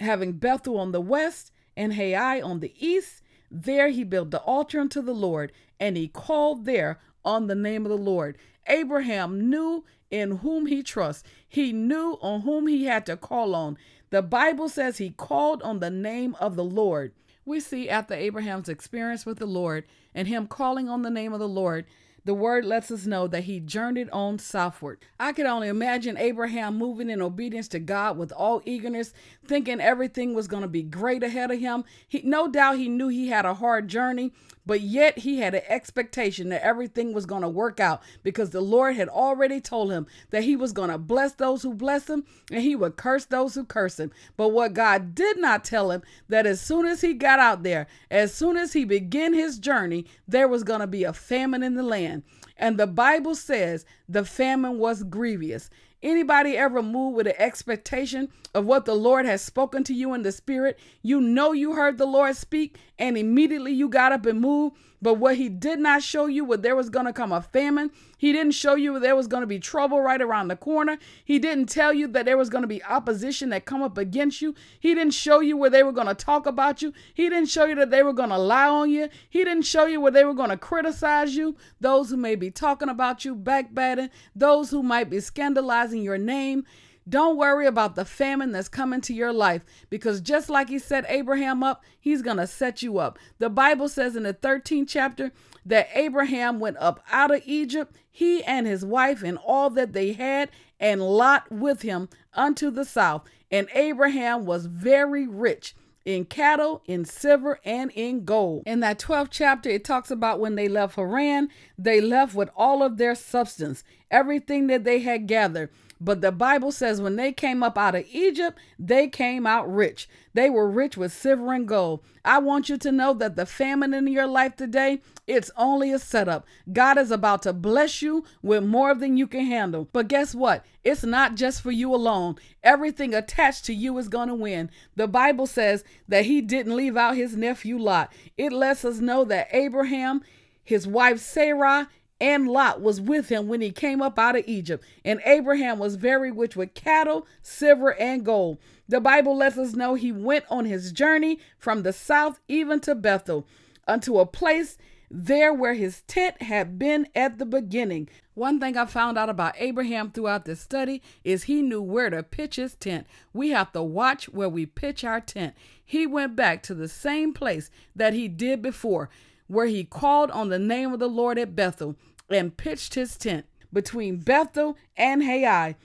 Having 0.01 0.35
Bethel 0.35 0.79
on 0.79 0.93
the 0.93 1.01
west 1.01 1.51
and 1.77 1.95
Hai 1.95 2.41
on 2.41 2.61
the 2.61 2.75
east, 2.79 3.23
there 3.51 3.89
he 3.89 4.05
built 4.05 4.31
the 4.31 4.41
altar 4.41 4.81
unto 4.81 5.03
the 5.03 5.15
Lord, 5.15 5.53
and 5.79 5.97
he 5.97 6.09
called 6.09 6.65
there 6.65 7.01
on 7.25 7.47
the 7.47 7.55
name 7.55 7.85
of 7.85 7.91
the 7.91 7.97
Lord. 7.97 8.39
Abraham 8.67 9.51
knew 9.51 9.85
in 10.11 10.39
whom 10.39 10.67
he 10.67 10.83
trusts. 10.83 11.25
He 11.49 11.73
knew 11.73 12.19
on 12.21 12.43
whom 12.43 12.67
he 12.67 12.85
had 12.85 13.07
to 13.07 13.17
call 13.17 13.55
on. 13.55 13.77
The 14.11 14.23
Bible 14.23 14.69
says 14.69 14.99
he 14.99 15.11
called 15.11 15.63
on 15.63 15.81
the 15.81 15.91
name 15.91 16.37
of 16.41 16.57
the 16.57 16.65
Lord. 16.65 17.13
We 17.45 17.61
see 17.61 17.89
after 17.89 18.15
Abraham's 18.15 18.69
experience 18.69 19.25
with 19.25 19.39
the 19.39 19.47
Lord 19.47 19.85
and 20.15 20.29
him 20.29 20.47
calling 20.47 20.89
on 20.89 21.03
the 21.03 21.11
name 21.11 21.33
of 21.33 21.41
the 21.41 21.49
Lord, 21.49 21.87
the 22.25 22.35
word 22.35 22.65
lets 22.65 22.91
us 22.91 23.07
know 23.07 23.27
that 23.29 23.45
he 23.45 23.61
journeyed 23.61 24.11
on 24.11 24.39
southward. 24.39 25.05
I 25.19 25.33
could 25.33 25.47
only 25.47 25.69
imagine 25.69 26.17
Abraham 26.17 26.77
moving 26.77 27.11
in 27.11 27.23
obedience 27.23 27.69
to 27.69 27.79
God 27.79 28.19
with 28.19 28.33
all 28.33 28.63
eagerness, 28.65 29.13
thinking 29.47 29.81
everything 29.81 30.35
was 30.35 30.49
going 30.49 30.63
to 30.63 30.69
be 30.69 30.83
great 30.83 31.23
ahead 31.23 31.51
of 31.51 31.61
him. 31.61 31.85
He, 32.07 32.23
no 32.23 32.49
doubt 32.49 32.79
he 32.79 32.89
knew 32.89 33.09
he 33.09 33.29
had 33.29 33.47
a 33.47 33.55
hard 33.55 33.89
journey 33.89 34.33
but 34.67 34.81
yet 34.81 35.19
he 35.19 35.39
had 35.39 35.55
an 35.55 35.63
expectation 35.69 36.49
that 36.51 36.65
everything 36.65 37.13
was 37.13 37.27
going 37.27 37.43
to 37.43 37.49
work 37.49 37.81
out 37.81 38.03
because 38.23 38.51
the 38.51 38.61
Lord 38.61 38.97
had 38.97 39.09
already 39.09 39.61
told 39.61 39.91
him 39.91 40.07
that 40.31 40.45
he 40.45 40.57
was 40.57 40.73
going 40.73 40.91
to 40.91 40.99
bless 40.99 41.33
those 41.33 41.63
who 41.63 41.75
bless 41.75 42.09
him 42.09 42.25
and 42.51 42.63
he 42.63 42.77
would 42.77 42.97
curse 42.97 43.25
those 43.25 43.55
who 43.55 43.65
curse 43.65 43.99
him. 43.99 44.11
But 44.37 44.49
what 44.49 44.75
God 44.75 45.15
did 45.15 45.39
not 45.39 45.65
tell 45.65 45.91
him 45.91 46.03
that 46.29 46.47
as 46.47 46.61
soon 46.61 46.87
as 46.87 47.01
he 47.01 47.15
got 47.15 47.39
out 47.39 47.63
there, 47.63 47.87
as 48.11 48.35
soon 48.35 48.57
as 48.57 48.73
he 48.73 48.85
began 48.85 49.33
his 49.33 49.59
journey, 49.59 50.07
there 50.29 50.49
was 50.49 50.63
going 50.63 50.81
to 50.81 50.87
be 50.87 51.05
a 51.05 51.13
famine 51.13 51.63
in 51.63 51.75
the 51.75 51.83
land. 51.83 52.23
And 52.57 52.79
the 52.79 52.87
Bible 52.87 53.35
says 53.35 53.87
the 54.09 54.25
famine 54.25 54.79
was 54.79 55.03
grievous. 55.03 55.71
Anybody 56.03 56.57
ever 56.57 56.83
move 56.83 57.15
with 57.15 57.27
an 57.27 57.35
expectation 57.37 58.31
of 58.55 58.65
what 58.65 58.87
the 58.87 58.95
Lord 58.95 59.27
has 59.27 59.43
spoken 59.43 59.85
to 59.85 59.95
you 59.95 60.15
in 60.15 60.23
the 60.23 60.33
spirit? 60.33 60.79
You 61.03 61.21
know 61.21 61.53
you 61.53 61.75
heard 61.75 61.99
the 61.99 62.07
Lord 62.07 62.37
speak 62.37 62.79
and 62.99 63.19
immediately 63.19 63.73
you 63.73 63.89
got 63.89 64.13
up 64.13 64.25
and 64.25 64.41
moved. 64.41 64.77
But 65.03 65.15
what 65.15 65.37
he 65.37 65.49
did 65.49 65.79
not 65.79 66.03
show 66.03 66.27
you 66.27 66.45
was 66.45 66.61
there 66.61 66.77
was 66.77 66.91
going 66.91 67.07
to 67.07 67.13
come 67.13 67.33
a 67.33 67.41
famine. 67.41 67.91
He 68.19 68.33
didn't 68.33 68.53
show 68.53 68.75
you 68.75 68.99
there 68.99 69.17
was 69.17 69.27
going 69.27 69.41
to 69.41 69.47
be 69.47 69.59
trouble 69.59 70.01
right 70.01 70.21
around 70.21 70.49
the 70.49 70.57
corner. 70.57 70.99
He 71.25 71.39
didn't 71.39 71.71
tell 71.71 71.93
you 71.93 72.07
that 72.09 72.27
there 72.27 72.37
was 72.37 72.51
going 72.51 72.63
to 72.63 72.69
be 72.69 72.85
opposition 72.85 73.49
that 73.49 73.65
come 73.65 73.83
up 73.83 73.97
against 73.97 74.43
you. 74.43 74.55
He 74.79 74.95
didn't 74.95 75.15
show 75.15 75.41
you 75.41 75.57
where 75.57 75.71
they 75.71 75.83
were 75.83 75.93
going 75.93 76.07
to 76.07 76.15
talk 76.15 76.45
about 76.45 76.83
you. 76.83 76.93
He 77.15 77.31
didn't 77.31 77.49
show 77.49 77.65
you 77.65 77.77
that 77.77 77.91
they 77.91 78.03
were 78.03 78.13
going 78.13 78.29
to 78.29 78.39
lie 78.39 78.69
on 78.69 78.91
you. 78.91 79.09
He 79.29 79.43
didn't 79.43 79.63
show 79.63 79.87
you 79.87 80.01
where 80.01 80.13
they 80.13 80.25
were 80.25 80.35
going 80.35 80.51
to 80.51 80.59
criticize 80.59 81.35
you. 81.35 81.57
Those 81.81 82.11
who 82.11 82.17
may 82.19 82.35
be 82.35 82.51
talking 82.51 82.91
about 82.91 83.25
you, 83.25 83.35
backbiting, 83.35 84.11
those 84.37 84.71
who 84.71 84.83
might 84.83 85.09
be 85.09 85.21
scandalizing 85.21 86.03
your 86.03 86.19
name. 86.19 86.65
Don't 87.11 87.37
worry 87.37 87.67
about 87.67 87.97
the 87.97 88.05
famine 88.05 88.53
that's 88.53 88.69
coming 88.69 89.01
to 89.03 89.13
your 89.13 89.33
life 89.33 89.65
because 89.91 90.21
just 90.21 90.49
like 90.49 90.69
he 90.69 90.79
set 90.79 91.05
Abraham 91.09 91.65
up, 91.65 91.83
he's 91.99 92.23
going 92.23 92.37
to 92.37 92.47
set 92.47 92.83
you 92.83 92.99
up. 92.99 93.19
The 93.39 93.51
Bible 93.51 93.89
says 93.89 94.15
in 94.15 94.23
the 94.23 94.33
13th 94.33 94.89
chapter 94.89 95.33
that 95.67 95.89
Abraham 95.93 96.61
went 96.61 96.77
up 96.79 97.05
out 97.11 97.35
of 97.35 97.43
Egypt, 97.45 97.97
he 98.11 98.45
and 98.45 98.67
his 98.67 98.85
wife 98.85 99.25
and 99.25 99.39
all 99.39 99.71
that 99.71 99.93
they 99.93 100.13
had, 100.13 100.51
and 100.79 101.03
Lot 101.03 101.51
with 101.51 101.83
him 101.83 102.09
unto 102.33 102.71
the 102.71 102.85
south. 102.85 103.25
And 103.51 103.67
Abraham 103.75 104.47
was 104.47 104.67
very 104.67 105.27
rich 105.27 105.75
in 106.05 106.25
cattle, 106.25 106.83
in 106.87 107.05
silver, 107.05 107.59
and 107.65 107.91
in 107.95 108.25
gold. 108.25 108.63
In 108.67 108.81
that 108.81 109.01
12th 109.01 109.29
chapter, 109.31 109.69
it 109.69 109.85
talks 109.85 110.11
about 110.11 110.41
when 110.41 110.55
they 110.55 110.69
left 110.69 110.95
Haran, 110.95 111.49
they 111.77 112.01
left 112.01 112.35
with 112.35 112.51
all 112.57 112.83
of 112.83 112.97
their 112.97 113.15
substance, 113.15 113.83
everything 114.11 114.69
that 114.69 114.85
they 114.85 115.01
had 115.01 115.27
gathered. 115.27 115.71
But 116.01 116.23
the 116.23 116.33
Bible 116.33 116.73
says 116.73 117.03
when 117.03 117.17
they 117.17 117.31
came 117.31 117.63
up 117.63 117.77
out 117.77 117.95
of 117.95 118.07
Egypt, 118.11 118.59
they 118.79 119.07
came 119.07 119.47
out 119.47 119.73
rich. 119.73 120.09
They 120.33 120.49
were 120.49 120.69
rich 120.69 120.97
with 120.97 121.13
silver 121.13 121.53
and 121.53 121.69
gold. 121.69 122.03
I 122.25 122.39
want 122.39 122.71
you 122.71 122.79
to 122.79 122.91
know 122.91 123.13
that 123.15 123.37
the 123.37 123.45
famine 123.45 123.93
in 123.93 124.07
your 124.07 124.27
life 124.27 124.57
today, 124.57 125.03
it's 125.27 125.51
only 125.59 125.93
a 125.93 125.99
setup. 125.99 126.47
God 126.73 126.97
is 126.97 127.11
about 127.11 127.43
to 127.43 127.53
bless 127.53 128.01
you 128.01 128.25
with 128.41 128.65
more 128.65 128.95
than 128.95 129.19
you 129.19 129.27
can 129.27 129.45
handle. 129.45 129.89
But 129.93 130.09
guess 130.09 130.35
what? 130.35 130.65
It's 130.83 131.05
not 131.05 131.35
just 131.35 131.61
for 131.61 131.71
you 131.71 131.95
alone. 131.95 132.37
Everything 132.63 133.13
attached 133.13 133.67
to 133.67 133.75
you 133.75 133.99
is 133.99 134.09
going 134.09 134.29
to 134.29 134.35
win. 134.35 134.71
The 134.97 135.07
Bible 135.07 135.47
says 135.47 135.85
that 136.09 136.25
he 136.25 136.41
didn't 136.41 136.77
leave 136.77 136.97
out 136.97 137.17
his 137.17 137.37
nephew 137.37 137.77
Lot. 137.77 138.11
It 138.39 138.53
lets 138.53 138.87
us 138.87 139.01
know 139.01 139.25
that 139.25 139.49
Abraham, 139.53 140.23
his 140.65 140.87
wife 140.87 141.19
Sarah, 141.19 141.89
and 142.21 142.49
Lot 142.49 142.81
was 142.81 143.01
with 143.01 143.29
him 143.29 143.49
when 143.49 143.61
he 143.61 143.71
came 143.71 144.03
up 144.03 144.19
out 144.19 144.37
of 144.37 144.45
Egypt. 144.47 144.85
And 145.05 145.21
Abraham 145.25 145.79
was 145.79 145.97
very 145.97 146.31
rich 146.31 146.55
with 146.55 146.75
cattle, 146.75 147.27
silver, 147.43 147.95
and 147.95 148.25
gold. 148.25 148.59
The 148.89 149.01
Bible 149.01 149.37
lets 149.37 149.57
us 149.57 149.75
know 149.75 149.95
he 149.95 150.13
went 150.13 150.45
on 150.51 150.65
his 150.65 150.93
journey 150.93 151.39
from 151.59 151.83
the 151.83 151.93
south 151.93 152.41
even 152.49 152.81
to 152.81 152.95
Bethel, 152.95 153.47
unto 153.87 154.19
a 154.19 154.27
place 154.27 154.77
there 155.11 155.53
where 155.53 155.75
his 155.75 156.03
tent 156.03 156.41
had 156.43 156.79
been 156.79 157.09
at 157.15 157.39
the 157.39 157.47
beginning. 157.47 158.09
One 158.35 158.61
thing 158.61 158.77
I 158.77 158.87
found 158.87 159.19
out 159.19 159.29
about 159.29 159.55
Abraham 159.59 160.11
throughout 160.11 160.45
this 160.45 160.61
study 160.61 161.03
is 161.25 161.45
he 161.45 161.63
knew 161.63 161.83
where 161.83 162.11
to 162.11 162.23
pitch 162.23 162.57
his 162.57 162.75
tent. 162.77 163.07
We 163.33 163.51
have 163.51 163.73
to 163.73 163.83
watch 163.83 164.29
where 164.29 164.49
we 164.49 164.67
pitch 164.67 165.03
our 165.03 165.21
tent. 165.21 165.55
He 165.85 166.07
went 166.07 166.37
back 166.37 166.63
to 166.65 166.75
the 166.75 166.89
same 166.89 167.33
place 167.33 167.71
that 167.97 168.13
he 168.13 168.29
did 168.29 168.63
before, 168.63 169.11
where 169.49 169.67
he 169.67 169.83
called 169.83 170.31
on 170.31 170.49
the 170.49 170.61
name 170.61 170.93
of 170.93 171.01
the 171.01 171.09
Lord 171.09 171.39
at 171.39 171.57
Bethel 171.57 171.97
and 172.31 172.57
pitched 172.57 172.95
his 172.95 173.17
tent 173.17 173.47
between 173.73 174.19
Bethel 174.19 174.77
and 174.97 175.25
Hai 175.25 175.77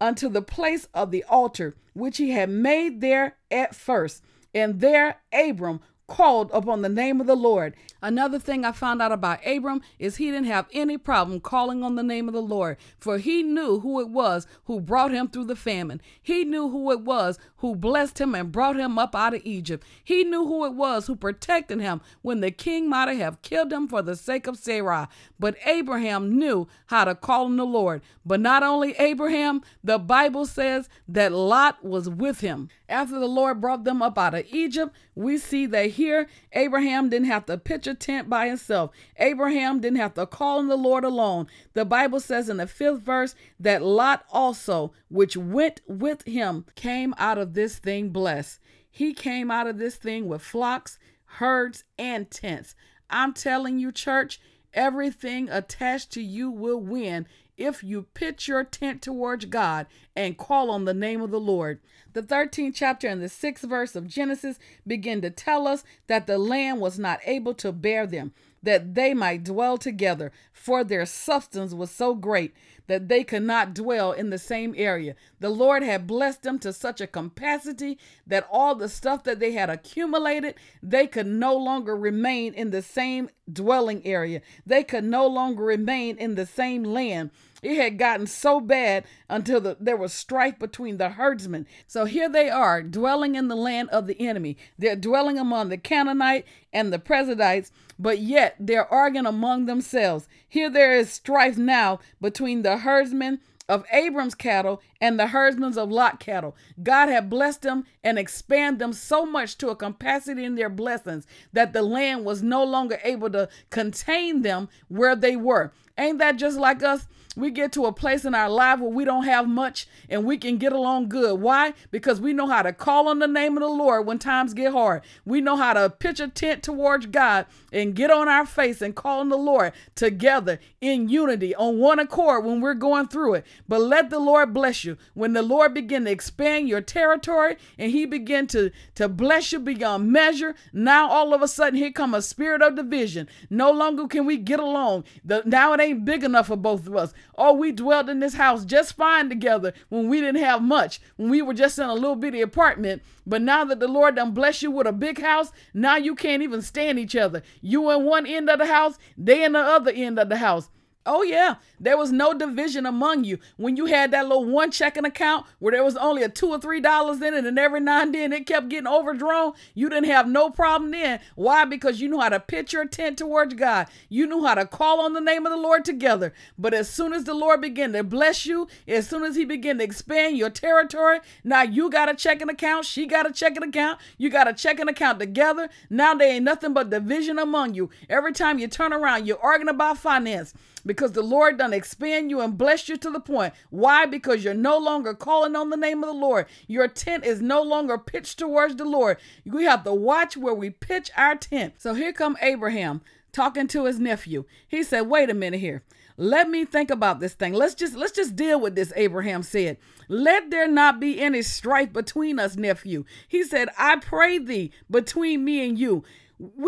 unto 0.00 0.28
the 0.28 0.42
place 0.42 0.88
of 0.94 1.10
the 1.10 1.24
altar 1.24 1.74
which 1.94 2.16
he 2.16 2.30
had 2.30 2.50
made 2.50 3.00
there 3.00 3.36
at 3.50 3.74
first. 3.74 4.22
And 4.54 4.80
there 4.80 5.20
Abram 5.32 5.80
called 6.06 6.50
upon 6.52 6.82
the 6.82 6.88
name 6.88 7.20
of 7.20 7.26
the 7.26 7.36
Lord. 7.36 7.74
Another 8.02 8.40
thing 8.40 8.64
I 8.64 8.72
found 8.72 9.00
out 9.00 9.12
about 9.12 9.46
Abram 9.46 9.80
is 9.98 10.16
he 10.16 10.26
didn't 10.26 10.46
have 10.46 10.66
any 10.72 10.98
problem 10.98 11.40
calling 11.40 11.84
on 11.84 11.94
the 11.94 12.02
name 12.02 12.28
of 12.28 12.34
the 12.34 12.42
Lord, 12.42 12.76
for 12.98 13.18
he 13.18 13.44
knew 13.44 13.78
who 13.80 14.00
it 14.00 14.08
was 14.08 14.46
who 14.64 14.80
brought 14.80 15.12
him 15.12 15.28
through 15.28 15.44
the 15.44 15.54
famine. 15.54 16.02
He 16.20 16.44
knew 16.44 16.68
who 16.68 16.90
it 16.90 17.02
was 17.02 17.38
who 17.58 17.76
blessed 17.76 18.20
him 18.20 18.34
and 18.34 18.50
brought 18.50 18.76
him 18.76 18.98
up 18.98 19.14
out 19.14 19.34
of 19.34 19.42
Egypt. 19.44 19.86
He 20.02 20.24
knew 20.24 20.44
who 20.44 20.64
it 20.64 20.74
was 20.74 21.06
who 21.06 21.14
protected 21.14 21.80
him 21.80 22.00
when 22.22 22.40
the 22.40 22.50
king 22.50 22.88
might 22.88 23.08
have 23.08 23.42
killed 23.42 23.72
him 23.72 23.86
for 23.86 24.02
the 24.02 24.16
sake 24.16 24.48
of 24.48 24.58
Sarah. 24.58 25.08
But 25.38 25.56
Abraham 25.64 26.36
knew 26.36 26.66
how 26.86 27.04
to 27.04 27.14
call 27.14 27.44
on 27.44 27.56
the 27.56 27.64
Lord. 27.64 28.02
But 28.26 28.40
not 28.40 28.64
only 28.64 28.92
Abraham, 28.98 29.62
the 29.84 29.98
Bible 29.98 30.46
says 30.46 30.88
that 31.06 31.30
Lot 31.30 31.84
was 31.84 32.08
with 32.08 32.40
him. 32.40 32.68
After 32.88 33.18
the 33.18 33.26
Lord 33.26 33.60
brought 33.60 33.84
them 33.84 34.02
up 34.02 34.18
out 34.18 34.34
of 34.34 34.46
Egypt, 34.50 34.94
we 35.14 35.38
see 35.38 35.66
that 35.66 35.90
here 35.90 36.26
Abraham 36.52 37.08
didn't 37.08 37.28
have 37.28 37.46
to 37.46 37.56
pitch 37.58 37.86
a 37.92 37.94
tent 37.94 38.28
by 38.28 38.48
himself. 38.48 38.90
Abraham 39.18 39.80
didn't 39.80 39.98
have 39.98 40.14
to 40.14 40.26
call 40.26 40.58
on 40.58 40.68
the 40.68 40.76
Lord 40.76 41.04
alone. 41.04 41.46
The 41.74 41.84
Bible 41.84 42.20
says 42.20 42.48
in 42.48 42.56
the 42.56 42.66
fifth 42.66 43.02
verse 43.02 43.34
that 43.60 43.82
Lot 43.82 44.24
also, 44.32 44.92
which 45.08 45.36
went 45.36 45.80
with 45.86 46.22
him, 46.26 46.64
came 46.74 47.14
out 47.18 47.38
of 47.38 47.54
this 47.54 47.78
thing 47.78 48.08
blessed. 48.08 48.58
He 48.90 49.14
came 49.14 49.50
out 49.50 49.66
of 49.66 49.78
this 49.78 49.94
thing 49.94 50.26
with 50.26 50.42
flocks, 50.42 50.98
herds, 51.24 51.84
and 51.98 52.30
tents. 52.30 52.74
I'm 53.08 53.32
telling 53.32 53.78
you, 53.78 53.92
church, 53.92 54.40
everything 54.74 55.48
attached 55.48 56.10
to 56.12 56.22
you 56.22 56.50
will 56.50 56.80
win 56.80 57.26
if 57.56 57.84
you 57.84 58.06
pitch 58.14 58.48
your 58.48 58.64
tent 58.64 59.02
towards 59.02 59.44
God 59.44 59.86
and 60.16 60.38
call 60.38 60.70
on 60.70 60.84
the 60.84 60.94
name 60.94 61.20
of 61.20 61.30
the 61.30 61.40
Lord. 61.40 61.80
The 62.12 62.22
13th 62.22 62.74
chapter 62.74 63.08
and 63.08 63.22
the 63.22 63.26
6th 63.26 63.60
verse 63.60 63.94
of 63.94 64.08
Genesis 64.08 64.58
begin 64.86 65.20
to 65.22 65.30
tell 65.30 65.68
us 65.68 65.84
that 66.06 66.26
the 66.26 66.38
land 66.38 66.80
was 66.80 66.98
not 66.98 67.20
able 67.24 67.54
to 67.54 67.72
bear 67.72 68.06
them, 68.06 68.32
that 68.62 68.94
they 68.94 69.14
might 69.14 69.44
dwell 69.44 69.76
together, 69.76 70.32
for 70.52 70.84
their 70.84 71.06
substance 71.06 71.74
was 71.74 71.90
so 71.90 72.14
great 72.14 72.54
that 72.86 73.08
they 73.08 73.24
could 73.24 73.42
not 73.42 73.74
dwell 73.74 74.12
in 74.12 74.30
the 74.30 74.38
same 74.38 74.74
area. 74.76 75.14
The 75.40 75.48
Lord 75.48 75.82
had 75.82 76.06
blessed 76.06 76.42
them 76.42 76.58
to 76.60 76.72
such 76.72 77.00
a 77.00 77.06
capacity 77.06 77.98
that 78.26 78.46
all 78.50 78.74
the 78.74 78.88
stuff 78.88 79.24
that 79.24 79.38
they 79.38 79.52
had 79.52 79.70
accumulated, 79.70 80.56
they 80.82 81.06
could 81.06 81.26
no 81.26 81.56
longer 81.56 81.96
remain 81.96 82.54
in 82.54 82.70
the 82.70 82.82
same 82.82 83.30
dwelling 83.50 84.04
area. 84.04 84.42
They 84.66 84.82
could 84.82 85.04
no 85.04 85.26
longer 85.26 85.64
remain 85.64 86.16
in 86.16 86.34
the 86.34 86.46
same 86.46 86.84
land. 86.84 87.30
It 87.62 87.76
had 87.76 87.96
gotten 87.96 88.26
so 88.26 88.60
bad 88.60 89.04
until 89.28 89.60
the, 89.60 89.76
there 89.78 89.96
was 89.96 90.12
strife 90.12 90.58
between 90.58 90.96
the 90.96 91.10
herdsmen. 91.10 91.68
So 91.86 92.06
here 92.06 92.28
they 92.28 92.50
are, 92.50 92.82
dwelling 92.82 93.36
in 93.36 93.46
the 93.46 93.54
land 93.54 93.88
of 93.90 94.08
the 94.08 94.20
enemy. 94.20 94.56
They're 94.76 94.96
dwelling 94.96 95.38
among 95.38 95.68
the 95.68 95.78
Canaanite 95.78 96.44
and 96.72 96.92
the 96.92 96.98
Perizzites, 96.98 97.70
but 98.02 98.18
yet 98.18 98.56
they're 98.58 98.92
arguing 98.92 99.26
among 99.26 99.66
themselves. 99.66 100.26
Here 100.46 100.68
there 100.68 100.92
is 100.92 101.10
strife 101.10 101.56
now 101.56 102.00
between 102.20 102.62
the 102.62 102.78
herdsmen 102.78 103.38
of 103.68 103.84
Abram's 103.92 104.34
cattle 104.34 104.82
and 105.00 105.18
the 105.18 105.28
herdsmen 105.28 105.78
of 105.78 105.90
Lot 105.90 106.18
cattle. 106.18 106.56
God 106.82 107.08
had 107.08 107.30
blessed 107.30 107.62
them 107.62 107.84
and 108.02 108.18
expanded 108.18 108.80
them 108.80 108.92
so 108.92 109.24
much 109.24 109.56
to 109.58 109.68
a 109.68 109.76
capacity 109.76 110.44
in 110.44 110.56
their 110.56 110.68
blessings 110.68 111.28
that 111.52 111.72
the 111.72 111.82
land 111.82 112.24
was 112.24 112.42
no 112.42 112.64
longer 112.64 112.98
able 113.04 113.30
to 113.30 113.48
contain 113.70 114.42
them 114.42 114.68
where 114.88 115.14
they 115.14 115.36
were. 115.36 115.72
Ain't 115.96 116.18
that 116.18 116.36
just 116.36 116.58
like 116.58 116.82
us? 116.82 117.06
We 117.36 117.50
get 117.50 117.72
to 117.72 117.86
a 117.86 117.92
place 117.92 118.24
in 118.24 118.34
our 118.34 118.48
life 118.48 118.80
where 118.80 118.90
we 118.90 119.04
don't 119.04 119.24
have 119.24 119.48
much 119.48 119.86
and 120.08 120.24
we 120.24 120.36
can 120.36 120.58
get 120.58 120.72
along 120.72 121.08
good. 121.08 121.40
Why? 121.40 121.74
Because 121.90 122.20
we 122.20 122.32
know 122.32 122.46
how 122.46 122.62
to 122.62 122.72
call 122.72 123.08
on 123.08 123.18
the 123.18 123.26
name 123.26 123.56
of 123.56 123.62
the 123.62 123.68
Lord 123.68 124.06
when 124.06 124.18
times 124.18 124.54
get 124.54 124.72
hard. 124.72 125.02
We 125.24 125.40
know 125.40 125.56
how 125.56 125.72
to 125.72 125.90
pitch 125.90 126.20
a 126.20 126.28
tent 126.28 126.62
towards 126.62 127.06
God 127.06 127.46
and 127.72 127.94
get 127.94 128.10
on 128.10 128.28
our 128.28 128.44
face 128.44 128.82
and 128.82 128.94
call 128.94 129.20
on 129.20 129.28
the 129.28 129.38
Lord 129.38 129.72
together 129.94 130.60
in 130.80 131.08
unity 131.08 131.54
on 131.54 131.78
one 131.78 131.98
accord 131.98 132.44
when 132.44 132.60
we're 132.60 132.74
going 132.74 133.08
through 133.08 133.34
it. 133.34 133.46
But 133.66 133.80
let 133.80 134.10
the 134.10 134.18
Lord 134.18 134.52
bless 134.52 134.84
you. 134.84 134.96
When 135.14 135.32
the 135.32 135.42
Lord 135.42 135.74
begin 135.74 136.04
to 136.04 136.10
expand 136.10 136.68
your 136.68 136.80
territory 136.80 137.56
and 137.78 137.90
he 137.90 138.04
begin 138.04 138.46
to, 138.48 138.70
to 138.96 139.08
bless 139.08 139.52
you 139.52 139.58
beyond 139.58 140.12
measure, 140.12 140.54
now 140.72 141.08
all 141.08 141.32
of 141.32 141.42
a 141.42 141.48
sudden 141.48 141.78
here 141.78 141.92
come 141.92 142.14
a 142.14 142.22
spirit 142.22 142.62
of 142.62 142.76
division. 142.76 143.28
No 143.48 143.70
longer 143.70 144.06
can 144.06 144.26
we 144.26 144.36
get 144.36 144.60
along. 144.60 145.04
The, 145.24 145.42
now 145.46 145.72
it 145.72 145.80
ain't 145.80 146.04
big 146.04 146.24
enough 146.24 146.48
for 146.48 146.56
both 146.56 146.86
of 146.86 146.96
us. 146.96 147.14
Oh, 147.36 147.54
we 147.54 147.72
dwelled 147.72 148.08
in 148.08 148.20
this 148.20 148.34
house 148.34 148.64
just 148.64 148.96
fine 148.96 149.28
together 149.28 149.72
when 149.88 150.08
we 150.08 150.20
didn't 150.20 150.42
have 150.42 150.62
much, 150.62 151.00
when 151.16 151.30
we 151.30 151.42
were 151.42 151.54
just 151.54 151.78
in 151.78 151.84
a 151.84 151.94
little 151.94 152.16
bitty 152.16 152.40
apartment. 152.40 153.02
But 153.26 153.42
now 153.42 153.64
that 153.64 153.80
the 153.80 153.88
Lord 153.88 154.16
done 154.16 154.32
bless 154.32 154.62
you 154.62 154.70
with 154.70 154.86
a 154.86 154.92
big 154.92 155.20
house, 155.20 155.52
now 155.72 155.96
you 155.96 156.14
can't 156.14 156.42
even 156.42 156.62
stand 156.62 156.98
each 156.98 157.16
other. 157.16 157.42
You 157.60 157.90
in 157.90 158.04
one 158.04 158.26
end 158.26 158.50
of 158.50 158.58
the 158.58 158.66
house, 158.66 158.98
they 159.16 159.44
in 159.44 159.52
the 159.52 159.60
other 159.60 159.90
end 159.90 160.18
of 160.18 160.28
the 160.28 160.38
house. 160.38 160.68
Oh, 161.04 161.22
yeah. 161.22 161.56
There 161.80 161.96
was 161.96 162.12
no 162.12 162.32
division 162.32 162.86
among 162.86 163.24
you. 163.24 163.38
When 163.56 163.76
you 163.76 163.86
had 163.86 164.12
that 164.12 164.28
little 164.28 164.44
one 164.44 164.70
checking 164.70 165.04
account 165.04 165.46
where 165.58 165.72
there 165.72 165.82
was 165.82 165.96
only 165.96 166.22
a 166.22 166.28
two 166.28 166.50
or 166.50 166.60
three 166.60 166.80
dollars 166.80 167.20
in 167.20 167.34
it, 167.34 167.44
and 167.44 167.58
every 167.58 167.80
now 167.80 168.02
and 168.02 168.14
then 168.14 168.32
it 168.32 168.46
kept 168.46 168.68
getting 168.68 168.86
overdrawn, 168.86 169.54
you 169.74 169.88
didn't 169.88 170.10
have 170.10 170.28
no 170.28 170.48
problem 170.48 170.92
then. 170.92 171.18
Why? 171.34 171.64
Because 171.64 172.00
you 172.00 172.08
knew 172.08 172.20
how 172.20 172.28
to 172.28 172.38
pitch 172.38 172.72
your 172.72 172.86
tent 172.86 173.18
towards 173.18 173.54
God. 173.54 173.88
You 174.08 174.28
knew 174.28 174.44
how 174.44 174.54
to 174.54 174.64
call 174.64 175.00
on 175.00 175.12
the 175.12 175.20
name 175.20 175.44
of 175.44 175.50
the 175.50 175.58
Lord 175.58 175.84
together. 175.84 176.32
But 176.56 176.72
as 176.72 176.88
soon 176.88 177.12
as 177.12 177.24
the 177.24 177.34
Lord 177.34 177.60
began 177.60 177.92
to 177.94 178.04
bless 178.04 178.46
you, 178.46 178.68
as 178.86 179.08
soon 179.08 179.24
as 179.24 179.34
He 179.34 179.44
began 179.44 179.78
to 179.78 179.84
expand 179.84 180.36
your 180.36 180.50
territory, 180.50 181.18
now 181.42 181.62
you 181.62 181.90
got 181.90 182.10
a 182.10 182.14
checking 182.14 182.48
account, 182.48 182.84
she 182.84 183.06
got 183.06 183.28
a 183.28 183.32
checking 183.32 183.64
account, 183.64 183.98
you 184.18 184.30
got 184.30 184.46
a 184.46 184.52
checking 184.52 184.88
account 184.88 185.18
together. 185.18 185.68
Now 185.90 186.14
there 186.14 186.30
ain't 186.30 186.44
nothing 186.44 186.72
but 186.74 186.90
division 186.90 187.40
among 187.40 187.74
you. 187.74 187.90
Every 188.08 188.32
time 188.32 188.60
you 188.60 188.68
turn 188.68 188.92
around, 188.92 189.26
you're 189.26 189.42
arguing 189.42 189.68
about 189.68 189.98
finance 189.98 190.54
because 190.84 191.12
the 191.12 191.22
Lord 191.22 191.58
done 191.58 191.72
expand 191.72 192.30
you 192.30 192.40
and 192.40 192.58
bless 192.58 192.88
you 192.88 192.96
to 192.96 193.10
the 193.10 193.20
point. 193.20 193.54
Why? 193.70 194.06
Because 194.06 194.44
you're 194.44 194.54
no 194.54 194.78
longer 194.78 195.14
calling 195.14 195.56
on 195.56 195.70
the 195.70 195.76
name 195.76 196.02
of 196.02 196.08
the 196.08 196.20
Lord. 196.20 196.46
Your 196.66 196.88
tent 196.88 197.24
is 197.24 197.40
no 197.40 197.62
longer 197.62 197.98
pitched 197.98 198.38
towards 198.38 198.76
the 198.76 198.84
Lord. 198.84 199.18
We 199.44 199.64
have 199.64 199.84
to 199.84 199.94
watch 199.94 200.36
where 200.36 200.54
we 200.54 200.70
pitch 200.70 201.10
our 201.16 201.36
tent. 201.36 201.74
So 201.78 201.94
here 201.94 202.12
come 202.12 202.36
Abraham 202.40 203.00
talking 203.32 203.66
to 203.68 203.86
his 203.86 203.98
nephew. 203.98 204.44
He 204.68 204.82
said, 204.82 205.02
"Wait 205.02 205.30
a 205.30 205.34
minute 205.34 205.60
here. 205.60 205.82
Let 206.18 206.50
me 206.50 206.66
think 206.66 206.90
about 206.90 207.20
this 207.20 207.32
thing. 207.32 207.54
Let's 207.54 207.74
just 207.74 207.94
let's 207.94 208.12
just 208.12 208.36
deal 208.36 208.60
with 208.60 208.74
this." 208.74 208.92
Abraham 208.94 209.42
said, 209.42 209.78
"Let 210.08 210.50
there 210.50 210.68
not 210.68 211.00
be 211.00 211.18
any 211.18 211.40
strife 211.42 211.92
between 211.92 212.38
us, 212.38 212.56
nephew." 212.56 213.04
He 213.26 213.42
said, 213.44 213.70
"I 213.78 213.96
pray 213.96 214.38
thee 214.38 214.72
between 214.90 215.44
me 215.44 215.66
and 215.66 215.78
you." 215.78 216.04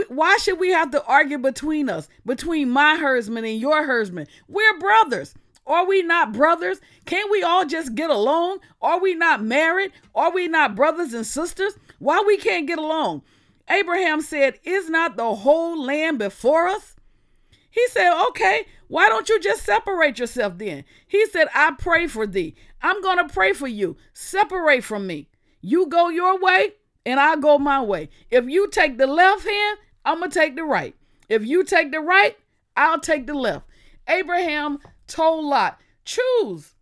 Why 0.08 0.36
should 0.36 0.60
we 0.60 0.70
have 0.70 0.92
to 0.92 1.04
argue 1.04 1.38
between 1.38 1.88
us, 1.88 2.08
between 2.24 2.70
my 2.70 2.96
herdsman 2.96 3.44
and 3.44 3.60
your 3.60 3.84
herdsman? 3.84 4.28
We're 4.48 4.78
brothers. 4.78 5.34
Are 5.66 5.86
we 5.86 6.02
not 6.02 6.32
brothers? 6.32 6.80
Can't 7.06 7.30
we 7.30 7.42
all 7.42 7.64
just 7.64 7.94
get 7.94 8.10
along? 8.10 8.58
Are 8.80 9.00
we 9.00 9.14
not 9.14 9.42
married? 9.42 9.92
Are 10.14 10.30
we 10.30 10.46
not 10.46 10.76
brothers 10.76 11.14
and 11.14 11.26
sisters? 11.26 11.76
Why 11.98 12.22
we 12.24 12.36
can't 12.36 12.66
get 12.66 12.78
along? 12.78 13.22
Abraham 13.68 14.20
said, 14.20 14.60
Is 14.62 14.90
not 14.90 15.16
the 15.16 15.34
whole 15.34 15.82
land 15.82 16.18
before 16.18 16.68
us? 16.68 16.94
He 17.70 17.84
said, 17.88 18.12
Okay, 18.28 18.66
why 18.88 19.08
don't 19.08 19.28
you 19.28 19.40
just 19.40 19.64
separate 19.64 20.18
yourself 20.18 20.58
then? 20.58 20.84
He 21.06 21.26
said, 21.26 21.48
I 21.54 21.72
pray 21.78 22.06
for 22.06 22.26
thee. 22.26 22.54
I'm 22.82 23.00
going 23.00 23.26
to 23.26 23.32
pray 23.32 23.54
for 23.54 23.66
you. 23.66 23.96
Separate 24.12 24.84
from 24.84 25.06
me. 25.06 25.28
You 25.62 25.86
go 25.86 26.10
your 26.10 26.38
way, 26.38 26.74
and 27.06 27.20
I 27.20 27.36
go 27.36 27.58
my 27.58 27.80
way. 27.82 28.08
If 28.30 28.48
you 28.48 28.68
take 28.68 28.98
the 28.98 29.06
left 29.06 29.44
hand, 29.44 29.78
I'm 30.04 30.18
going 30.18 30.30
to 30.30 30.38
take 30.38 30.56
the 30.56 30.64
right. 30.64 30.94
If 31.28 31.44
you 31.44 31.64
take 31.64 31.92
the 31.92 32.00
right, 32.00 32.36
I'll 32.76 33.00
take 33.00 33.26
the 33.26 33.34
left. 33.34 33.66
Abraham 34.08 34.78
told 35.06 35.44
Lot, 35.44 35.80
choose. 36.04 36.74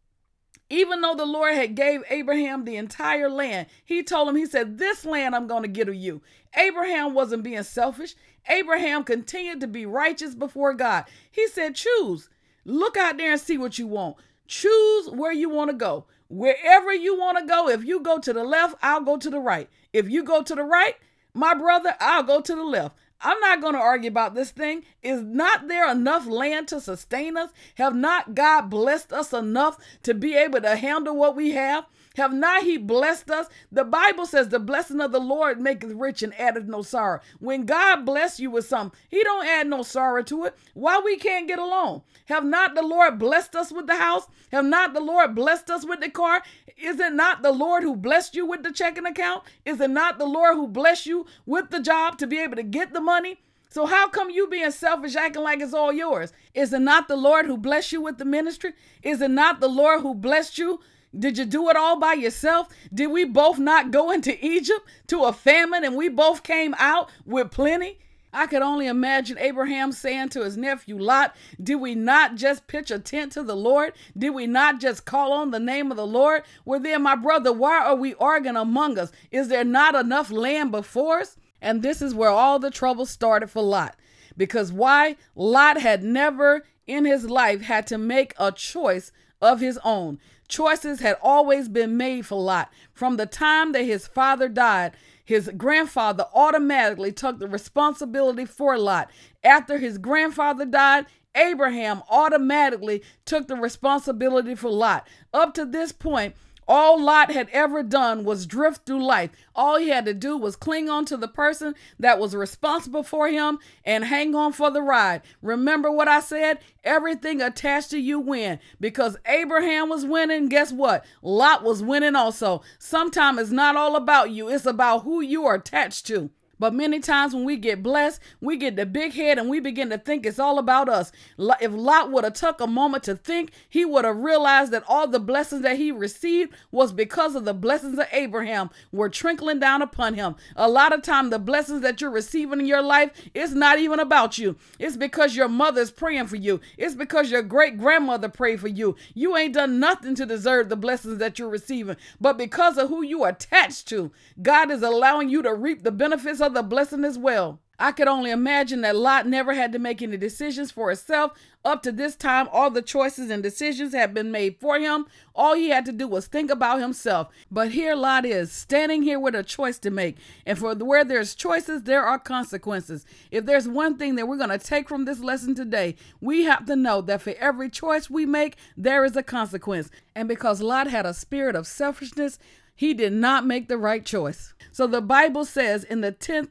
Even 0.70 1.02
though 1.02 1.14
the 1.14 1.26
Lord 1.26 1.54
had 1.54 1.74
gave 1.74 2.02
Abraham 2.08 2.64
the 2.64 2.76
entire 2.76 3.28
land, 3.28 3.66
he 3.84 4.02
told 4.02 4.28
him, 4.28 4.36
he 4.36 4.46
said, 4.46 4.78
this 4.78 5.04
land 5.04 5.34
I'm 5.34 5.46
going 5.46 5.62
to 5.62 5.68
give 5.68 5.86
to 5.86 5.94
you. 5.94 6.22
Abraham 6.56 7.12
wasn't 7.14 7.42
being 7.42 7.62
selfish. 7.62 8.14
Abraham 8.48 9.04
continued 9.04 9.60
to 9.60 9.66
be 9.66 9.86
righteous 9.86 10.34
before 10.34 10.72
God. 10.74 11.04
He 11.30 11.46
said, 11.48 11.74
choose. 11.74 12.30
Look 12.64 12.96
out 12.96 13.18
there 13.18 13.32
and 13.32 13.40
see 13.40 13.58
what 13.58 13.78
you 13.78 13.86
want. 13.86 14.16
Choose 14.46 15.10
where 15.10 15.32
you 15.32 15.50
want 15.50 15.70
to 15.70 15.76
go. 15.76 16.06
Wherever 16.32 16.94
you 16.94 17.18
want 17.18 17.36
to 17.36 17.44
go, 17.44 17.68
if 17.68 17.84
you 17.84 18.00
go 18.00 18.18
to 18.18 18.32
the 18.32 18.42
left, 18.42 18.76
I'll 18.80 19.02
go 19.02 19.18
to 19.18 19.28
the 19.28 19.38
right. 19.38 19.68
If 19.92 20.08
you 20.08 20.24
go 20.24 20.42
to 20.42 20.54
the 20.54 20.64
right, 20.64 20.94
my 21.34 21.52
brother, 21.52 21.94
I'll 22.00 22.22
go 22.22 22.40
to 22.40 22.54
the 22.54 22.64
left. 22.64 22.96
I'm 23.20 23.38
not 23.40 23.60
going 23.60 23.74
to 23.74 23.78
argue 23.78 24.08
about 24.08 24.34
this 24.34 24.50
thing. 24.50 24.84
Is 25.02 25.20
not 25.22 25.68
there 25.68 25.90
enough 25.90 26.26
land 26.26 26.68
to 26.68 26.80
sustain 26.80 27.36
us? 27.36 27.50
Have 27.74 27.94
not 27.94 28.34
God 28.34 28.70
blessed 28.70 29.12
us 29.12 29.34
enough 29.34 29.76
to 30.04 30.14
be 30.14 30.34
able 30.34 30.62
to 30.62 30.74
handle 30.74 31.14
what 31.14 31.36
we 31.36 31.50
have? 31.50 31.84
Have 32.16 32.32
not 32.32 32.62
he 32.62 32.76
blessed 32.76 33.30
us? 33.30 33.46
The 33.70 33.84
Bible 33.84 34.26
says 34.26 34.48
the 34.48 34.58
blessing 34.58 35.00
of 35.00 35.12
the 35.12 35.20
Lord 35.20 35.60
maketh 35.60 35.92
rich 35.92 36.22
and 36.22 36.38
addeth 36.38 36.66
no 36.66 36.82
sorrow. 36.82 37.20
When 37.38 37.64
God 37.64 38.04
bless 38.04 38.38
you 38.38 38.50
with 38.50 38.66
something, 38.66 38.98
he 39.08 39.22
don't 39.22 39.46
add 39.46 39.66
no 39.66 39.82
sorrow 39.82 40.22
to 40.24 40.44
it. 40.44 40.56
Why 40.74 41.00
we 41.04 41.16
can't 41.16 41.48
get 41.48 41.58
along? 41.58 42.02
Have 42.26 42.44
not 42.44 42.74
the 42.74 42.82
Lord 42.82 43.18
blessed 43.18 43.56
us 43.56 43.72
with 43.72 43.86
the 43.86 43.96
house? 43.96 44.26
Have 44.50 44.64
not 44.64 44.94
the 44.94 45.00
Lord 45.00 45.34
blessed 45.34 45.70
us 45.70 45.86
with 45.86 46.00
the 46.00 46.10
car? 46.10 46.42
Is 46.76 47.00
it 47.00 47.12
not 47.12 47.42
the 47.42 47.52
Lord 47.52 47.82
who 47.82 47.96
blessed 47.96 48.34
you 48.34 48.46
with 48.46 48.62
the 48.62 48.72
checking 48.72 49.06
account? 49.06 49.44
Is 49.64 49.80
it 49.80 49.90
not 49.90 50.18
the 50.18 50.26
Lord 50.26 50.56
who 50.56 50.68
blessed 50.68 51.06
you 51.06 51.26
with 51.46 51.70
the 51.70 51.80
job 51.80 52.18
to 52.18 52.26
be 52.26 52.40
able 52.40 52.56
to 52.56 52.62
get 52.62 52.92
the 52.92 53.00
money? 53.00 53.38
So 53.72 53.86
how 53.86 54.06
come 54.08 54.28
you 54.28 54.48
being 54.48 54.70
selfish, 54.70 55.16
acting 55.16 55.42
like 55.42 55.60
it's 55.60 55.72
all 55.72 55.94
yours? 55.94 56.34
Is 56.52 56.74
it 56.74 56.80
not 56.80 57.08
the 57.08 57.16
Lord 57.16 57.46
who 57.46 57.56
blessed 57.56 57.92
you 57.92 58.02
with 58.02 58.18
the 58.18 58.26
ministry? 58.26 58.74
Is 59.02 59.22
it 59.22 59.30
not 59.30 59.60
the 59.60 59.68
Lord 59.68 60.02
who 60.02 60.14
blessed 60.14 60.58
you 60.58 60.80
did 61.18 61.38
you 61.38 61.44
do 61.44 61.68
it 61.68 61.76
all 61.76 61.98
by 61.98 62.14
yourself? 62.14 62.68
Did 62.92 63.08
we 63.08 63.24
both 63.24 63.58
not 63.58 63.90
go 63.90 64.10
into 64.10 64.44
Egypt 64.44 64.86
to 65.08 65.24
a 65.24 65.32
famine 65.32 65.84
and 65.84 65.96
we 65.96 66.08
both 66.08 66.42
came 66.42 66.74
out 66.78 67.10
with 67.26 67.50
plenty? 67.50 67.98
I 68.34 68.46
could 68.46 68.62
only 68.62 68.86
imagine 68.86 69.36
Abraham 69.38 69.92
saying 69.92 70.30
to 70.30 70.42
his 70.42 70.56
nephew 70.56 70.98
Lot, 70.98 71.36
Did 71.62 71.76
we 71.76 71.94
not 71.94 72.36
just 72.36 72.66
pitch 72.66 72.90
a 72.90 72.98
tent 72.98 73.32
to 73.32 73.42
the 73.42 73.54
Lord? 73.56 73.92
Did 74.16 74.30
we 74.30 74.46
not 74.46 74.80
just 74.80 75.04
call 75.04 75.32
on 75.32 75.50
the 75.50 75.60
name 75.60 75.90
of 75.90 75.98
the 75.98 76.06
Lord? 76.06 76.42
Well, 76.64 76.80
then, 76.80 77.02
my 77.02 77.14
brother, 77.14 77.52
why 77.52 77.84
are 77.84 77.94
we 77.94 78.14
arguing 78.14 78.56
among 78.56 78.98
us? 78.98 79.12
Is 79.30 79.48
there 79.48 79.64
not 79.64 79.94
enough 79.94 80.30
land 80.30 80.72
before 80.72 81.20
us? 81.20 81.36
And 81.60 81.82
this 81.82 82.00
is 82.00 82.14
where 82.14 82.30
all 82.30 82.58
the 82.58 82.70
trouble 82.70 83.04
started 83.04 83.50
for 83.50 83.62
Lot. 83.62 83.96
Because 84.36 84.72
why? 84.72 85.16
Lot 85.36 85.78
had 85.78 86.02
never 86.02 86.64
in 86.86 87.04
his 87.04 87.28
life 87.28 87.60
had 87.60 87.86
to 87.88 87.98
make 87.98 88.34
a 88.38 88.50
choice 88.50 89.12
of 89.42 89.60
his 89.60 89.78
own. 89.84 90.18
Choices 90.48 91.00
had 91.00 91.16
always 91.20 91.68
been 91.68 91.96
made 91.96 92.24
for 92.24 92.40
Lot. 92.40 92.72
From 92.92 93.16
the 93.16 93.26
time 93.26 93.72
that 93.72 93.84
his 93.84 94.06
father 94.06 94.48
died, 94.48 94.92
his 95.24 95.50
grandfather 95.56 96.26
automatically 96.34 97.12
took 97.12 97.38
the 97.38 97.48
responsibility 97.48 98.44
for 98.44 98.78
Lot. 98.78 99.10
After 99.44 99.78
his 99.78 99.98
grandfather 99.98 100.64
died, 100.64 101.06
Abraham 101.34 102.02
automatically 102.10 103.02
took 103.24 103.48
the 103.48 103.56
responsibility 103.56 104.54
for 104.54 104.70
Lot. 104.70 105.08
Up 105.32 105.54
to 105.54 105.64
this 105.64 105.92
point, 105.92 106.34
all 106.68 107.02
Lot 107.02 107.30
had 107.30 107.48
ever 107.50 107.82
done 107.82 108.24
was 108.24 108.46
drift 108.46 108.86
through 108.86 109.04
life. 109.04 109.30
All 109.54 109.78
he 109.78 109.88
had 109.88 110.04
to 110.06 110.14
do 110.14 110.36
was 110.36 110.56
cling 110.56 110.88
on 110.88 111.04
to 111.06 111.16
the 111.16 111.28
person 111.28 111.74
that 111.98 112.18
was 112.18 112.34
responsible 112.34 113.02
for 113.02 113.28
him 113.28 113.58
and 113.84 114.04
hang 114.04 114.34
on 114.34 114.52
for 114.52 114.70
the 114.70 114.82
ride. 114.82 115.22
Remember 115.42 115.90
what 115.90 116.08
I 116.08 116.20
said? 116.20 116.60
Everything 116.84 117.40
attached 117.40 117.90
to 117.90 117.98
you 117.98 118.20
win. 118.20 118.58
Because 118.80 119.16
Abraham 119.26 119.88
was 119.88 120.04
winning, 120.04 120.48
guess 120.48 120.72
what? 120.72 121.04
Lot 121.20 121.62
was 121.62 121.82
winning 121.82 122.16
also. 122.16 122.62
Sometimes 122.78 123.38
it's 123.40 123.50
not 123.50 123.76
all 123.76 123.96
about 123.96 124.30
you, 124.30 124.48
it's 124.48 124.66
about 124.66 125.02
who 125.02 125.20
you 125.20 125.44
are 125.46 125.56
attached 125.56 126.06
to. 126.06 126.30
But 126.62 126.74
many 126.74 127.00
times 127.00 127.34
when 127.34 127.42
we 127.42 127.56
get 127.56 127.82
blessed, 127.82 128.20
we 128.40 128.56
get 128.56 128.76
the 128.76 128.86
big 128.86 129.14
head 129.14 129.36
and 129.36 129.50
we 129.50 129.58
begin 129.58 129.90
to 129.90 129.98
think 129.98 130.24
it's 130.24 130.38
all 130.38 130.60
about 130.60 130.88
us. 130.88 131.10
If 131.36 131.72
Lot 131.72 132.12
would 132.12 132.22
have 132.22 132.34
took 132.34 132.60
a 132.60 132.68
moment 132.68 133.02
to 133.02 133.16
think, 133.16 133.50
he 133.68 133.84
would 133.84 134.04
have 134.04 134.18
realized 134.18 134.70
that 134.70 134.84
all 134.86 135.08
the 135.08 135.18
blessings 135.18 135.62
that 135.62 135.76
he 135.76 135.90
received 135.90 136.54
was 136.70 136.92
because 136.92 137.34
of 137.34 137.44
the 137.44 137.52
blessings 137.52 137.98
of 137.98 138.06
Abraham 138.12 138.70
were 138.92 139.08
trickling 139.08 139.58
down 139.58 139.82
upon 139.82 140.14
him. 140.14 140.36
A 140.54 140.68
lot 140.68 140.92
of 140.92 141.02
time 141.02 141.30
the 141.30 141.40
blessings 141.40 141.80
that 141.80 142.00
you're 142.00 142.12
receiving 142.12 142.60
in 142.60 142.66
your 142.66 142.80
life, 142.80 143.10
it's 143.34 143.54
not 143.54 143.80
even 143.80 143.98
about 143.98 144.38
you. 144.38 144.54
It's 144.78 144.96
because 144.96 145.34
your 145.34 145.48
mother's 145.48 145.90
praying 145.90 146.28
for 146.28 146.36
you. 146.36 146.60
It's 146.78 146.94
because 146.94 147.28
your 147.28 147.42
great 147.42 147.76
grandmother 147.76 148.28
prayed 148.28 148.60
for 148.60 148.68
you. 148.68 148.94
You 149.14 149.36
ain't 149.36 149.54
done 149.54 149.80
nothing 149.80 150.14
to 150.14 150.24
deserve 150.24 150.68
the 150.68 150.76
blessings 150.76 151.18
that 151.18 151.40
you're 151.40 151.48
receiving. 151.48 151.96
But 152.20 152.38
because 152.38 152.78
of 152.78 152.88
who 152.88 153.02
you 153.02 153.24
attached 153.24 153.88
to, 153.88 154.12
God 154.40 154.70
is 154.70 154.84
allowing 154.84 155.28
you 155.28 155.42
to 155.42 155.52
reap 155.52 155.82
the 155.82 155.90
benefits 155.90 156.40
of 156.40 156.51
the 156.52 156.62
blessing 156.62 157.04
as 157.04 157.18
well. 157.18 157.58
I 157.78 157.90
could 157.90 158.06
only 158.06 158.30
imagine 158.30 158.82
that 158.82 158.94
Lot 158.94 159.26
never 159.26 159.54
had 159.54 159.72
to 159.72 159.78
make 159.80 160.02
any 160.02 160.16
decisions 160.16 160.70
for 160.70 160.90
himself. 160.90 161.32
Up 161.64 161.82
to 161.82 161.90
this 161.90 162.14
time, 162.14 162.48
all 162.52 162.70
the 162.70 162.80
choices 162.80 163.28
and 163.28 163.42
decisions 163.42 163.92
had 163.92 164.14
been 164.14 164.30
made 164.30 164.56
for 164.60 164.78
him. 164.78 165.06
All 165.34 165.54
he 165.54 165.70
had 165.70 165.84
to 165.86 165.92
do 165.92 166.06
was 166.06 166.26
think 166.26 166.48
about 166.48 166.80
himself. 166.80 167.28
But 167.50 167.72
here 167.72 167.96
Lot 167.96 168.24
is, 168.24 168.52
standing 168.52 169.02
here 169.02 169.18
with 169.18 169.34
a 169.34 169.42
choice 169.42 169.80
to 169.80 169.90
make. 169.90 170.16
And 170.46 170.56
for 170.56 170.76
where 170.76 171.04
there's 171.04 171.34
choices, 171.34 171.82
there 171.82 172.04
are 172.04 172.20
consequences. 172.20 173.04
If 173.32 173.46
there's 173.46 173.66
one 173.66 173.96
thing 173.96 174.14
that 174.14 174.28
we're 174.28 174.36
going 174.36 174.50
to 174.50 174.58
take 174.58 174.88
from 174.88 175.04
this 175.04 175.18
lesson 175.18 175.56
today, 175.56 175.96
we 176.20 176.44
have 176.44 176.66
to 176.66 176.76
know 176.76 177.00
that 177.00 177.22
for 177.22 177.34
every 177.40 177.68
choice 177.68 178.08
we 178.08 178.26
make, 178.26 178.56
there 178.76 179.04
is 179.04 179.16
a 179.16 179.24
consequence. 179.24 179.90
And 180.14 180.28
because 180.28 180.60
Lot 180.60 180.86
had 180.86 181.06
a 181.06 181.14
spirit 181.14 181.56
of 181.56 181.66
selfishness, 181.66 182.38
he 182.74 182.94
did 182.94 183.12
not 183.12 183.46
make 183.46 183.68
the 183.68 183.78
right 183.78 184.04
choice. 184.04 184.54
So 184.70 184.86
the 184.86 185.02
Bible 185.02 185.44
says 185.44 185.84
in 185.84 186.00
the 186.00 186.12
10th 186.12 186.50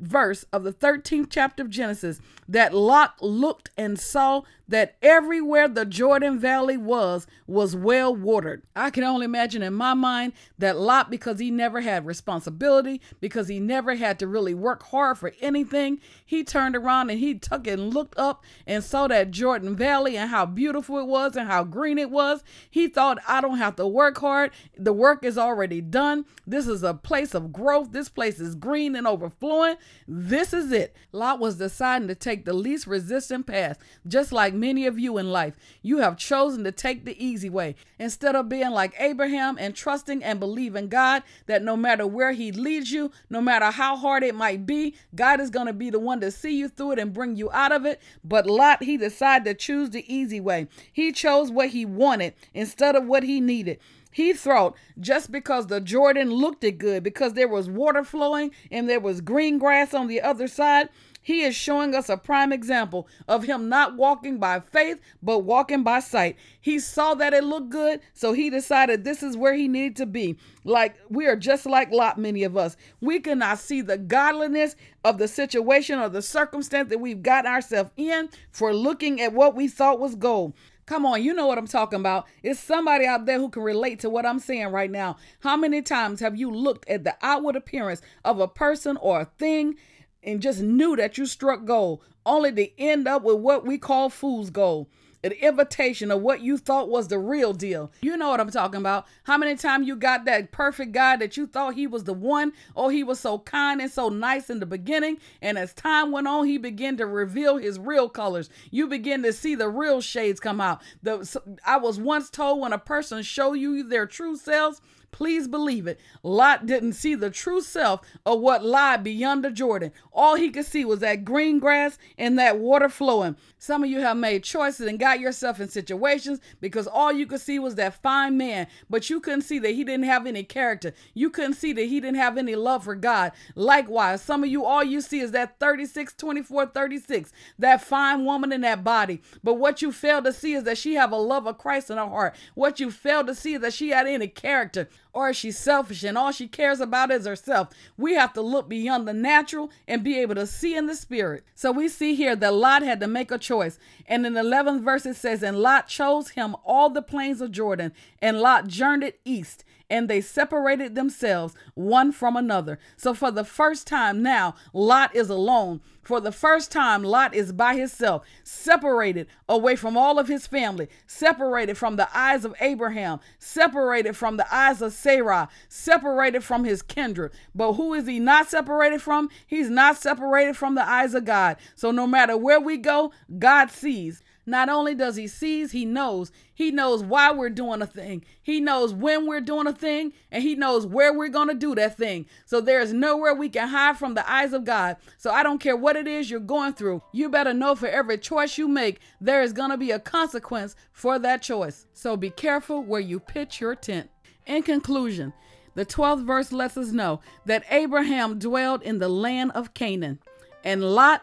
verse 0.00 0.44
of 0.52 0.64
the 0.64 0.72
13th 0.72 1.28
chapter 1.30 1.62
of 1.62 1.70
Genesis 1.70 2.20
that 2.48 2.74
Lot 2.74 3.22
looked 3.22 3.70
and 3.76 3.98
saw 3.98 4.42
that 4.66 4.96
everywhere 5.02 5.66
the 5.68 5.84
Jordan 5.84 6.38
Valley 6.38 6.76
was, 6.76 7.26
was 7.46 7.74
well 7.74 8.14
watered. 8.14 8.62
I 8.74 8.90
can 8.90 9.02
only 9.02 9.24
imagine 9.24 9.62
in 9.62 9.74
my 9.74 9.94
mind 9.94 10.32
that 10.58 10.78
Lot, 10.78 11.10
because 11.10 11.40
he 11.40 11.50
never 11.50 11.80
had 11.80 12.06
responsibility, 12.06 13.00
because 13.20 13.48
he 13.48 13.58
never 13.58 13.96
had 13.96 14.18
to 14.20 14.28
really 14.28 14.54
work 14.54 14.84
hard 14.84 15.18
for 15.18 15.32
anything, 15.40 16.00
he 16.24 16.44
turned 16.44 16.76
around 16.76 17.10
and 17.10 17.18
he 17.18 17.34
took 17.34 17.66
and 17.66 17.92
looked 17.92 18.16
up 18.16 18.44
and 18.64 18.84
saw 18.84 19.08
that 19.08 19.32
Jordan 19.32 19.74
Valley 19.74 20.16
and 20.16 20.30
how 20.30 20.46
beautiful 20.46 20.98
it 20.98 21.06
was 21.06 21.36
and 21.36 21.48
how 21.48 21.64
green 21.64 21.98
it 21.98 22.10
was. 22.10 22.44
He 22.70 22.86
thought, 22.86 23.18
I 23.26 23.40
don't 23.40 23.58
have 23.58 23.74
to 23.76 23.86
work 23.86 24.18
hard. 24.18 24.52
The 24.76 24.92
work 24.92 25.24
is 25.24 25.36
already 25.36 25.80
done. 25.80 26.26
This 26.46 26.68
is 26.68 26.84
a 26.84 26.94
place 26.94 27.34
of 27.34 27.52
growth. 27.52 27.90
This 27.90 28.08
place 28.08 28.38
is 28.38 28.54
green 28.54 28.94
and 28.94 29.06
overflowing. 29.06 29.76
This 30.06 30.52
is 30.52 30.72
it. 30.72 30.94
Lot 31.12 31.38
was 31.38 31.56
deciding 31.56 32.08
to 32.08 32.14
take 32.14 32.44
the 32.44 32.52
least 32.52 32.86
resistant 32.86 33.46
path, 33.46 33.78
just 34.06 34.32
like 34.32 34.54
many 34.54 34.86
of 34.86 34.98
you 34.98 35.18
in 35.18 35.30
life. 35.30 35.56
You 35.82 35.98
have 35.98 36.16
chosen 36.16 36.64
to 36.64 36.72
take 36.72 37.04
the 37.04 37.22
easy 37.24 37.48
way 37.48 37.76
instead 37.98 38.34
of 38.34 38.48
being 38.48 38.70
like 38.70 38.94
Abraham 38.98 39.56
and 39.58 39.74
trusting 39.74 40.24
and 40.24 40.40
believing 40.40 40.88
God 40.88 41.22
that 41.46 41.62
no 41.62 41.76
matter 41.76 42.06
where 42.06 42.32
He 42.32 42.52
leads 42.52 42.90
you, 42.90 43.10
no 43.28 43.40
matter 43.40 43.66
how 43.66 43.96
hard 43.96 44.22
it 44.22 44.34
might 44.34 44.66
be, 44.66 44.94
God 45.14 45.40
is 45.40 45.50
going 45.50 45.66
to 45.66 45.72
be 45.72 45.90
the 45.90 45.98
one 45.98 46.20
to 46.20 46.30
see 46.30 46.56
you 46.56 46.68
through 46.68 46.92
it 46.92 46.98
and 46.98 47.12
bring 47.12 47.36
you 47.36 47.50
out 47.52 47.72
of 47.72 47.86
it. 47.86 48.00
But 48.24 48.46
Lot, 48.46 48.82
he 48.82 48.96
decided 48.96 49.44
to 49.44 49.54
choose 49.54 49.90
the 49.90 50.12
easy 50.12 50.40
way. 50.40 50.68
He 50.92 51.12
chose 51.12 51.50
what 51.50 51.70
he 51.70 51.84
wanted 51.84 52.34
instead 52.54 52.96
of 52.96 53.06
what 53.06 53.22
he 53.22 53.40
needed. 53.40 53.78
He 54.10 54.32
thought 54.32 54.76
just 54.98 55.30
because 55.30 55.66
the 55.66 55.80
Jordan 55.80 56.30
looked 56.30 56.64
it 56.64 56.78
good, 56.78 57.02
because 57.02 57.34
there 57.34 57.48
was 57.48 57.70
water 57.70 58.04
flowing 58.04 58.50
and 58.70 58.88
there 58.88 59.00
was 59.00 59.20
green 59.20 59.58
grass 59.58 59.94
on 59.94 60.08
the 60.08 60.20
other 60.20 60.48
side, 60.48 60.88
he 61.22 61.42
is 61.42 61.54
showing 61.54 61.94
us 61.94 62.08
a 62.08 62.16
prime 62.16 62.52
example 62.52 63.06
of 63.28 63.44
him 63.44 63.68
not 63.68 63.96
walking 63.96 64.38
by 64.38 64.60
faith, 64.60 65.00
but 65.22 65.40
walking 65.40 65.82
by 65.82 66.00
sight. 66.00 66.36
He 66.60 66.78
saw 66.78 67.14
that 67.14 67.34
it 67.34 67.44
looked 67.44 67.68
good, 67.68 68.00
so 68.14 68.32
he 68.32 68.48
decided 68.48 69.04
this 69.04 69.22
is 69.22 69.36
where 69.36 69.54
he 69.54 69.68
needed 69.68 69.96
to 69.96 70.06
be. 70.06 70.38
Like 70.64 70.96
we 71.10 71.26
are 71.26 71.36
just 71.36 71.66
like 71.66 71.90
Lot, 71.90 72.18
many 72.18 72.42
of 72.42 72.56
us. 72.56 72.76
We 73.00 73.20
cannot 73.20 73.58
see 73.58 73.82
the 73.82 73.98
godliness 73.98 74.76
of 75.04 75.18
the 75.18 75.28
situation 75.28 75.98
or 75.98 76.08
the 76.08 76.22
circumstance 76.22 76.88
that 76.88 77.00
we've 77.00 77.22
got 77.22 77.46
ourselves 77.46 77.90
in 77.96 78.30
for 78.50 78.74
looking 78.74 79.20
at 79.20 79.34
what 79.34 79.54
we 79.54 79.68
thought 79.68 80.00
was 80.00 80.14
gold. 80.14 80.54
Come 80.90 81.06
on, 81.06 81.22
you 81.22 81.32
know 81.34 81.46
what 81.46 81.56
I'm 81.56 81.68
talking 81.68 82.00
about. 82.00 82.26
It's 82.42 82.58
somebody 82.58 83.06
out 83.06 83.24
there 83.24 83.38
who 83.38 83.48
can 83.48 83.62
relate 83.62 84.00
to 84.00 84.10
what 84.10 84.26
I'm 84.26 84.40
saying 84.40 84.72
right 84.72 84.90
now. 84.90 85.18
How 85.38 85.56
many 85.56 85.82
times 85.82 86.18
have 86.18 86.36
you 86.36 86.50
looked 86.50 86.88
at 86.88 87.04
the 87.04 87.14
outward 87.22 87.54
appearance 87.54 88.02
of 88.24 88.40
a 88.40 88.48
person 88.48 88.96
or 88.96 89.20
a 89.20 89.24
thing 89.24 89.76
and 90.24 90.42
just 90.42 90.60
knew 90.60 90.96
that 90.96 91.16
you 91.16 91.26
struck 91.26 91.64
gold, 91.64 92.02
only 92.26 92.50
to 92.50 92.80
end 92.80 93.06
up 93.06 93.22
with 93.22 93.36
what 93.36 93.64
we 93.64 93.78
call 93.78 94.10
fool's 94.10 94.50
gold? 94.50 94.88
An 95.22 95.32
invitation 95.32 96.10
of 96.10 96.22
what 96.22 96.40
you 96.40 96.56
thought 96.56 96.88
was 96.88 97.08
the 97.08 97.18
real 97.18 97.52
deal. 97.52 97.92
You 98.00 98.16
know 98.16 98.30
what 98.30 98.40
I'm 98.40 98.50
talking 98.50 98.80
about. 98.80 99.06
How 99.24 99.36
many 99.36 99.56
times 99.56 99.86
you 99.86 99.96
got 99.96 100.24
that 100.24 100.50
perfect 100.50 100.92
guy 100.92 101.16
that 101.16 101.36
you 101.36 101.46
thought 101.46 101.74
he 101.74 101.86
was 101.86 102.04
the 102.04 102.14
one, 102.14 102.52
oh, 102.74 102.88
he 102.88 103.04
was 103.04 103.20
so 103.20 103.38
kind 103.38 103.80
and 103.80 103.90
so 103.90 104.08
nice 104.08 104.50
in 104.50 104.60
the 104.60 104.66
beginning, 104.66 105.18
and 105.42 105.58
as 105.58 105.74
time 105.74 106.12
went 106.12 106.26
on, 106.26 106.46
he 106.46 106.58
began 106.58 106.96
to 106.96 107.06
reveal 107.06 107.56
his 107.58 107.78
real 107.78 108.08
colors. 108.08 108.48
You 108.70 108.86
begin 108.86 109.22
to 109.22 109.32
see 109.32 109.54
the 109.54 109.68
real 109.68 110.00
shades 110.00 110.40
come 110.40 110.60
out. 110.60 110.80
The 111.02 111.40
I 111.64 111.76
was 111.76 111.98
once 112.00 112.30
told 112.30 112.60
when 112.60 112.72
a 112.72 112.78
person 112.78 113.22
show 113.22 113.52
you 113.52 113.82
their 113.82 114.06
true 114.06 114.36
selves, 114.36 114.80
Please 115.12 115.48
believe 115.48 115.86
it. 115.86 116.00
Lot 116.22 116.66
didn't 116.66 116.92
see 116.94 117.14
the 117.14 117.30
true 117.30 117.60
self 117.60 118.00
of 118.24 118.40
what 118.40 118.64
lied 118.64 119.04
beyond 119.04 119.44
the 119.44 119.50
Jordan. 119.50 119.92
All 120.12 120.36
he 120.36 120.50
could 120.50 120.64
see 120.64 120.84
was 120.84 121.00
that 121.00 121.24
green 121.24 121.58
grass 121.58 121.98
and 122.16 122.38
that 122.38 122.58
water 122.58 122.88
flowing. 122.88 123.36
Some 123.58 123.82
of 123.82 123.90
you 123.90 124.00
have 124.00 124.16
made 124.16 124.44
choices 124.44 124.86
and 124.86 124.98
got 124.98 125.20
yourself 125.20 125.60
in 125.60 125.68
situations 125.68 126.40
because 126.60 126.86
all 126.86 127.12
you 127.12 127.26
could 127.26 127.40
see 127.40 127.58
was 127.58 127.74
that 127.74 128.00
fine 128.02 128.36
man, 128.36 128.66
but 128.88 129.10
you 129.10 129.20
couldn't 129.20 129.42
see 129.42 129.58
that 129.58 129.74
he 129.74 129.84
didn't 129.84 130.04
have 130.04 130.26
any 130.26 130.42
character. 130.42 130.94
You 131.12 131.28
couldn't 131.28 131.54
see 131.54 131.72
that 131.72 131.84
he 131.84 132.00
didn't 132.00 132.16
have 132.16 132.38
any 132.38 132.54
love 132.54 132.84
for 132.84 132.94
God. 132.94 133.32
Likewise, 133.54 134.22
some 134.22 134.44
of 134.44 134.50
you, 134.50 134.64
all 134.64 134.84
you 134.84 135.00
see 135.00 135.20
is 135.20 135.32
that 135.32 135.58
36, 135.58 136.14
24, 136.14 136.66
36, 136.66 137.32
that 137.58 137.82
fine 137.82 138.24
woman 138.24 138.52
in 138.52 138.62
that 138.62 138.84
body. 138.84 139.20
But 139.42 139.54
what 139.54 139.82
you 139.82 139.92
fail 139.92 140.22
to 140.22 140.32
see 140.32 140.54
is 140.54 140.64
that 140.64 140.78
she 140.78 140.94
have 140.94 141.12
a 141.12 141.16
love 141.16 141.46
of 141.46 141.58
Christ 141.58 141.90
in 141.90 141.98
her 141.98 142.06
heart. 142.06 142.36
What 142.54 142.80
you 142.80 142.90
fail 142.90 143.24
to 143.24 143.34
see 143.34 143.54
is 143.54 143.60
that 143.60 143.74
she 143.74 143.90
had 143.90 144.06
any 144.06 144.28
character 144.28 144.88
or 145.12 145.30
is 145.30 145.36
she 145.36 145.50
selfish 145.50 146.04
and 146.04 146.16
all 146.16 146.32
she 146.32 146.46
cares 146.46 146.80
about 146.80 147.10
is 147.10 147.26
herself? 147.26 147.68
We 147.96 148.14
have 148.14 148.32
to 148.34 148.40
look 148.40 148.68
beyond 148.68 149.08
the 149.08 149.12
natural 149.12 149.70
and 149.88 150.04
be 150.04 150.18
able 150.18 150.36
to 150.36 150.46
see 150.46 150.76
in 150.76 150.86
the 150.86 150.94
spirit. 150.94 151.44
So 151.54 151.72
we 151.72 151.88
see 151.88 152.14
here 152.14 152.36
that 152.36 152.54
Lot 152.54 152.82
had 152.82 153.00
to 153.00 153.06
make 153.06 153.30
a 153.30 153.38
choice. 153.38 153.78
And 154.06 154.24
in 154.24 154.34
the 154.34 154.42
11th 154.42 154.82
verse, 154.82 155.06
it 155.06 155.16
says, 155.16 155.42
And 155.42 155.58
Lot 155.58 155.88
chose 155.88 156.30
him 156.30 156.56
all 156.64 156.90
the 156.90 157.02
plains 157.02 157.40
of 157.40 157.52
Jordan, 157.52 157.92
and 158.22 158.40
Lot 158.40 158.66
journeyed 158.66 159.14
east 159.24 159.64
and 159.90 160.08
they 160.08 160.20
separated 160.20 160.94
themselves 160.94 161.54
one 161.74 162.12
from 162.12 162.36
another. 162.36 162.78
So 162.96 163.12
for 163.12 163.30
the 163.30 163.44
first 163.44 163.86
time 163.86 164.22
now, 164.22 164.54
Lot 164.72 165.14
is 165.14 165.28
alone. 165.28 165.80
For 166.02 166.20
the 166.20 166.32
first 166.32 166.72
time, 166.72 167.04
Lot 167.04 167.34
is 167.34 167.52
by 167.52 167.76
himself, 167.76 168.24
separated 168.42 169.26
away 169.48 169.76
from 169.76 169.96
all 169.96 170.18
of 170.18 170.28
his 170.28 170.46
family, 170.46 170.88
separated 171.06 171.76
from 171.76 171.96
the 171.96 172.08
eyes 172.16 172.44
of 172.44 172.54
Abraham, 172.60 173.20
separated 173.38 174.16
from 174.16 174.36
the 174.36 174.54
eyes 174.54 174.80
of 174.80 174.92
Sarah, 174.92 175.48
separated 175.68 176.42
from 176.42 176.64
his 176.64 176.80
kindred. 176.82 177.32
But 177.54 177.74
who 177.74 177.92
is 177.94 178.06
he 178.06 178.18
not 178.18 178.48
separated 178.48 179.02
from? 179.02 179.28
He's 179.46 179.68
not 179.68 179.98
separated 179.98 180.56
from 180.56 180.74
the 180.74 180.88
eyes 180.88 181.14
of 181.14 181.24
God. 181.24 181.58
So 181.74 181.90
no 181.90 182.06
matter 182.06 182.36
where 182.36 182.60
we 182.60 182.76
go, 182.78 183.12
God 183.38 183.70
sees. 183.70 184.22
Not 184.46 184.68
only 184.68 184.94
does 184.94 185.16
he 185.16 185.26
sees, 185.26 185.72
he 185.72 185.84
knows. 185.84 186.32
He 186.54 186.70
knows 186.70 187.02
why 187.02 187.30
we're 187.30 187.50
doing 187.50 187.82
a 187.82 187.86
thing. 187.86 188.24
He 188.42 188.60
knows 188.60 188.92
when 188.92 189.26
we're 189.26 189.40
doing 189.40 189.66
a 189.66 189.72
thing, 189.72 190.12
and 190.30 190.42
he 190.42 190.54
knows 190.54 190.86
where 190.86 191.12
we're 191.12 191.28
going 191.28 191.48
to 191.48 191.54
do 191.54 191.74
that 191.74 191.96
thing. 191.96 192.26
So 192.46 192.60
there's 192.60 192.92
nowhere 192.92 193.34
we 193.34 193.48
can 193.48 193.68
hide 193.68 193.96
from 193.96 194.14
the 194.14 194.28
eyes 194.30 194.52
of 194.52 194.64
God. 194.64 194.96
So 195.18 195.30
I 195.30 195.42
don't 195.42 195.60
care 195.60 195.76
what 195.76 195.96
it 195.96 196.08
is 196.08 196.30
you're 196.30 196.40
going 196.40 196.72
through. 196.72 197.02
You 197.12 197.28
better 197.28 197.54
know 197.54 197.74
for 197.74 197.86
every 197.86 198.18
choice 198.18 198.58
you 198.58 198.66
make, 198.66 199.00
there 199.20 199.42
is 199.42 199.52
going 199.52 199.70
to 199.70 199.76
be 199.76 199.90
a 199.90 199.98
consequence 199.98 200.74
for 200.92 201.18
that 201.18 201.42
choice. 201.42 201.86
So 201.92 202.16
be 202.16 202.30
careful 202.30 202.82
where 202.82 203.00
you 203.00 203.20
pitch 203.20 203.60
your 203.60 203.74
tent. 203.74 204.10
In 204.46 204.62
conclusion, 204.62 205.32
the 205.74 205.86
12th 205.86 206.24
verse 206.26 206.50
lets 206.50 206.76
us 206.76 206.90
know 206.90 207.20
that 207.44 207.64
Abraham 207.70 208.38
dwelled 208.38 208.82
in 208.82 208.98
the 208.98 209.08
land 209.08 209.52
of 209.52 209.74
Canaan, 209.74 210.18
and 210.64 210.82
Lot 210.82 211.22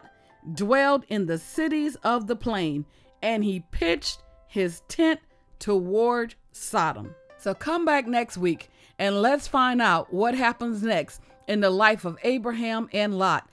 dwelled 0.54 1.04
in 1.08 1.26
the 1.26 1.36
cities 1.36 1.96
of 1.96 2.26
the 2.26 2.36
plain 2.36 2.86
and 3.22 3.44
he 3.44 3.64
pitched 3.70 4.22
his 4.46 4.82
tent 4.88 5.20
toward 5.58 6.34
Sodom. 6.52 7.14
So 7.38 7.54
come 7.54 7.84
back 7.84 8.06
next 8.06 8.36
week 8.36 8.70
and 8.98 9.22
let's 9.22 9.46
find 9.46 9.80
out 9.80 10.12
what 10.12 10.34
happens 10.34 10.82
next 10.82 11.20
in 11.46 11.60
the 11.60 11.70
life 11.70 12.04
of 12.04 12.18
Abraham 12.24 12.88
and 12.92 13.18
Lot. 13.18 13.48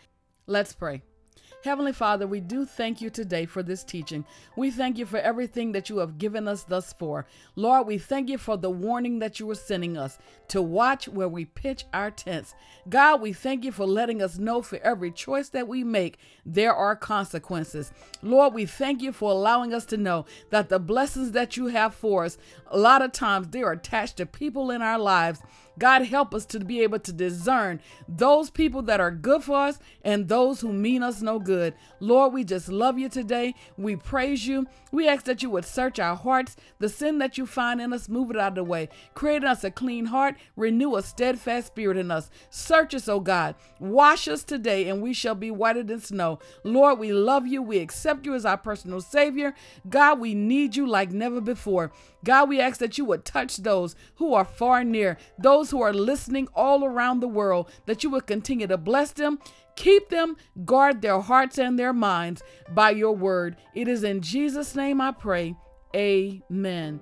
Let's 0.47 0.73
pray. 0.73 1.01
Heavenly 1.65 1.93
Father, 1.93 2.27
we 2.27 2.41
do 2.41 2.63
thank 2.63 3.01
you 3.01 3.09
today 3.09 3.47
for 3.47 3.63
this 3.63 3.83
teaching. 3.83 4.23
We 4.55 4.69
thank 4.69 4.99
you 4.99 5.07
for 5.07 5.17
everything 5.17 5.71
that 5.71 5.89
you 5.89 5.97
have 5.97 6.19
given 6.19 6.47
us 6.47 6.61
thus 6.61 6.93
far. 6.93 7.25
Lord, 7.55 7.87
we 7.87 7.97
thank 7.97 8.29
you 8.29 8.37
for 8.37 8.55
the 8.55 8.69
warning 8.69 9.17
that 9.17 9.39
you 9.39 9.49
are 9.49 9.55
sending 9.55 9.97
us 9.97 10.19
to 10.49 10.61
watch 10.61 11.07
where 11.07 11.27
we 11.27 11.45
pitch 11.45 11.85
our 11.91 12.11
tents. 12.11 12.53
God, 12.87 13.19
we 13.19 13.33
thank 13.33 13.65
you 13.65 13.71
for 13.71 13.87
letting 13.87 14.21
us 14.21 14.37
know 14.37 14.61
for 14.61 14.77
every 14.83 15.09
choice 15.09 15.49
that 15.49 15.67
we 15.67 15.83
make, 15.83 16.19
there 16.45 16.75
are 16.75 16.95
consequences. 16.95 17.91
Lord, 18.21 18.53
we 18.53 18.67
thank 18.67 19.01
you 19.01 19.11
for 19.11 19.31
allowing 19.31 19.73
us 19.73 19.85
to 19.85 19.97
know 19.97 20.27
that 20.51 20.69
the 20.69 20.77
blessings 20.77 21.31
that 21.31 21.57
you 21.57 21.65
have 21.67 21.95
for 21.95 22.25
us, 22.25 22.37
a 22.67 22.77
lot 22.77 23.01
of 23.01 23.11
times 23.11 23.47
they 23.47 23.63
are 23.63 23.71
attached 23.71 24.17
to 24.17 24.27
people 24.27 24.69
in 24.69 24.83
our 24.83 24.99
lives 24.99 25.39
God, 25.77 26.03
help 26.03 26.33
us 26.33 26.45
to 26.47 26.59
be 26.59 26.81
able 26.81 26.99
to 26.99 27.11
discern 27.11 27.81
those 28.07 28.49
people 28.49 28.81
that 28.83 28.99
are 28.99 29.11
good 29.11 29.43
for 29.43 29.57
us 29.57 29.79
and 30.03 30.27
those 30.27 30.61
who 30.61 30.71
mean 30.71 31.03
us 31.03 31.21
no 31.21 31.39
good. 31.39 31.73
Lord, 31.99 32.33
we 32.33 32.43
just 32.43 32.69
love 32.69 32.97
you 32.97 33.09
today. 33.09 33.55
We 33.77 33.95
praise 33.95 34.47
you. 34.47 34.67
We 34.91 35.07
ask 35.07 35.25
that 35.25 35.43
you 35.43 35.49
would 35.49 35.65
search 35.65 35.99
our 35.99 36.15
hearts. 36.15 36.55
The 36.79 36.89
sin 36.89 37.17
that 37.19 37.37
you 37.37 37.45
find 37.45 37.81
in 37.81 37.91
us, 37.93 38.07
move 38.07 38.31
it 38.31 38.37
out 38.37 38.49
of 38.49 38.55
the 38.55 38.63
way. 38.63 38.89
Create 39.13 39.43
in 39.43 39.45
us 39.45 39.63
a 39.63 39.71
clean 39.71 40.05
heart. 40.05 40.35
Renew 40.55 40.95
a 40.95 41.03
steadfast 41.03 41.67
spirit 41.67 41.97
in 41.97 42.11
us. 42.11 42.29
Search 42.49 42.93
us, 42.93 43.07
O 43.07 43.19
God. 43.19 43.55
Wash 43.79 44.27
us 44.27 44.43
today, 44.43 44.87
and 44.87 45.01
we 45.01 45.13
shall 45.13 45.35
be 45.35 45.51
whiter 45.51 45.83
than 45.83 45.99
snow. 45.99 46.39
Lord, 46.63 46.99
we 46.99 47.11
love 47.11 47.45
you. 47.47 47.61
We 47.61 47.79
accept 47.79 48.25
you 48.25 48.33
as 48.35 48.45
our 48.45 48.57
personal 48.57 49.01
Savior. 49.01 49.53
God, 49.89 50.19
we 50.19 50.33
need 50.33 50.75
you 50.75 50.87
like 50.87 51.11
never 51.11 51.41
before. 51.41 51.91
God, 52.23 52.49
we 52.49 52.59
ask 52.59 52.79
that 52.79 52.97
you 52.97 53.05
would 53.05 53.23
touch 53.23 53.57
those 53.57 53.95
who 54.15 54.33
are 54.33 54.45
far 54.45 54.79
and 54.79 54.91
near, 54.91 55.17
those 55.65 55.71
who 55.71 55.81
are 55.81 55.93
listening 55.93 56.47
all 56.53 56.85
around 56.85 57.21
the 57.21 57.27
world, 57.27 57.71
that 57.87 58.03
you 58.03 58.09
would 58.11 58.27
continue 58.27 58.67
to 58.67 58.77
bless 58.77 59.11
them, 59.13 59.39
keep 59.75 60.09
them, 60.09 60.37
guard 60.63 61.01
their 61.01 61.19
hearts 61.19 61.57
and 61.57 61.79
their 61.79 61.91
minds 61.91 62.43
by 62.75 62.91
your 62.91 63.15
word. 63.15 63.57
It 63.73 63.87
is 63.87 64.03
in 64.03 64.21
Jesus' 64.21 64.75
name 64.75 65.01
I 65.01 65.11
pray. 65.11 65.55
Amen. 65.95 66.99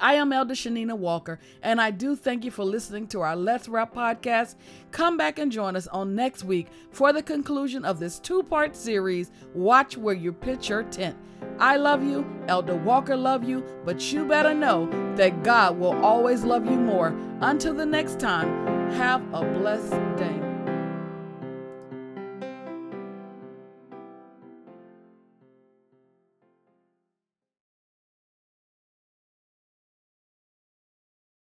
I 0.00 0.14
am 0.14 0.32
Elder 0.32 0.54
Shanina 0.54 0.96
Walker, 0.96 1.38
and 1.62 1.78
I 1.78 1.90
do 1.90 2.16
thank 2.16 2.44
you 2.46 2.50
for 2.50 2.64
listening 2.64 3.08
to 3.08 3.20
our 3.20 3.36
Let's 3.36 3.68
Wrap 3.68 3.94
podcast. 3.94 4.54
Come 4.90 5.18
back 5.18 5.38
and 5.38 5.52
join 5.52 5.76
us 5.76 5.86
on 5.86 6.14
next 6.14 6.44
week 6.44 6.68
for 6.92 7.12
the 7.12 7.22
conclusion 7.22 7.84
of 7.84 7.98
this 7.98 8.18
two 8.18 8.42
part 8.42 8.74
series, 8.74 9.32
Watch 9.52 9.98
Where 9.98 10.14
You 10.14 10.32
Pitch 10.32 10.70
Your 10.70 10.84
Tent. 10.84 11.16
I 11.58 11.76
love 11.76 12.04
you, 12.04 12.26
Elder 12.48 12.76
Walker 12.76 13.16
love 13.16 13.42
you, 13.42 13.64
but 13.84 14.12
you 14.12 14.26
better 14.26 14.54
know 14.54 14.90
that 15.16 15.42
God 15.42 15.78
will 15.78 16.04
always 16.04 16.44
love 16.44 16.66
you 16.66 16.76
more. 16.76 17.16
Until 17.40 17.74
the 17.74 17.86
next 17.86 18.20
time, 18.20 18.90
have 18.92 19.22
a 19.32 19.42
blessed 19.42 19.90
day. 20.16 20.45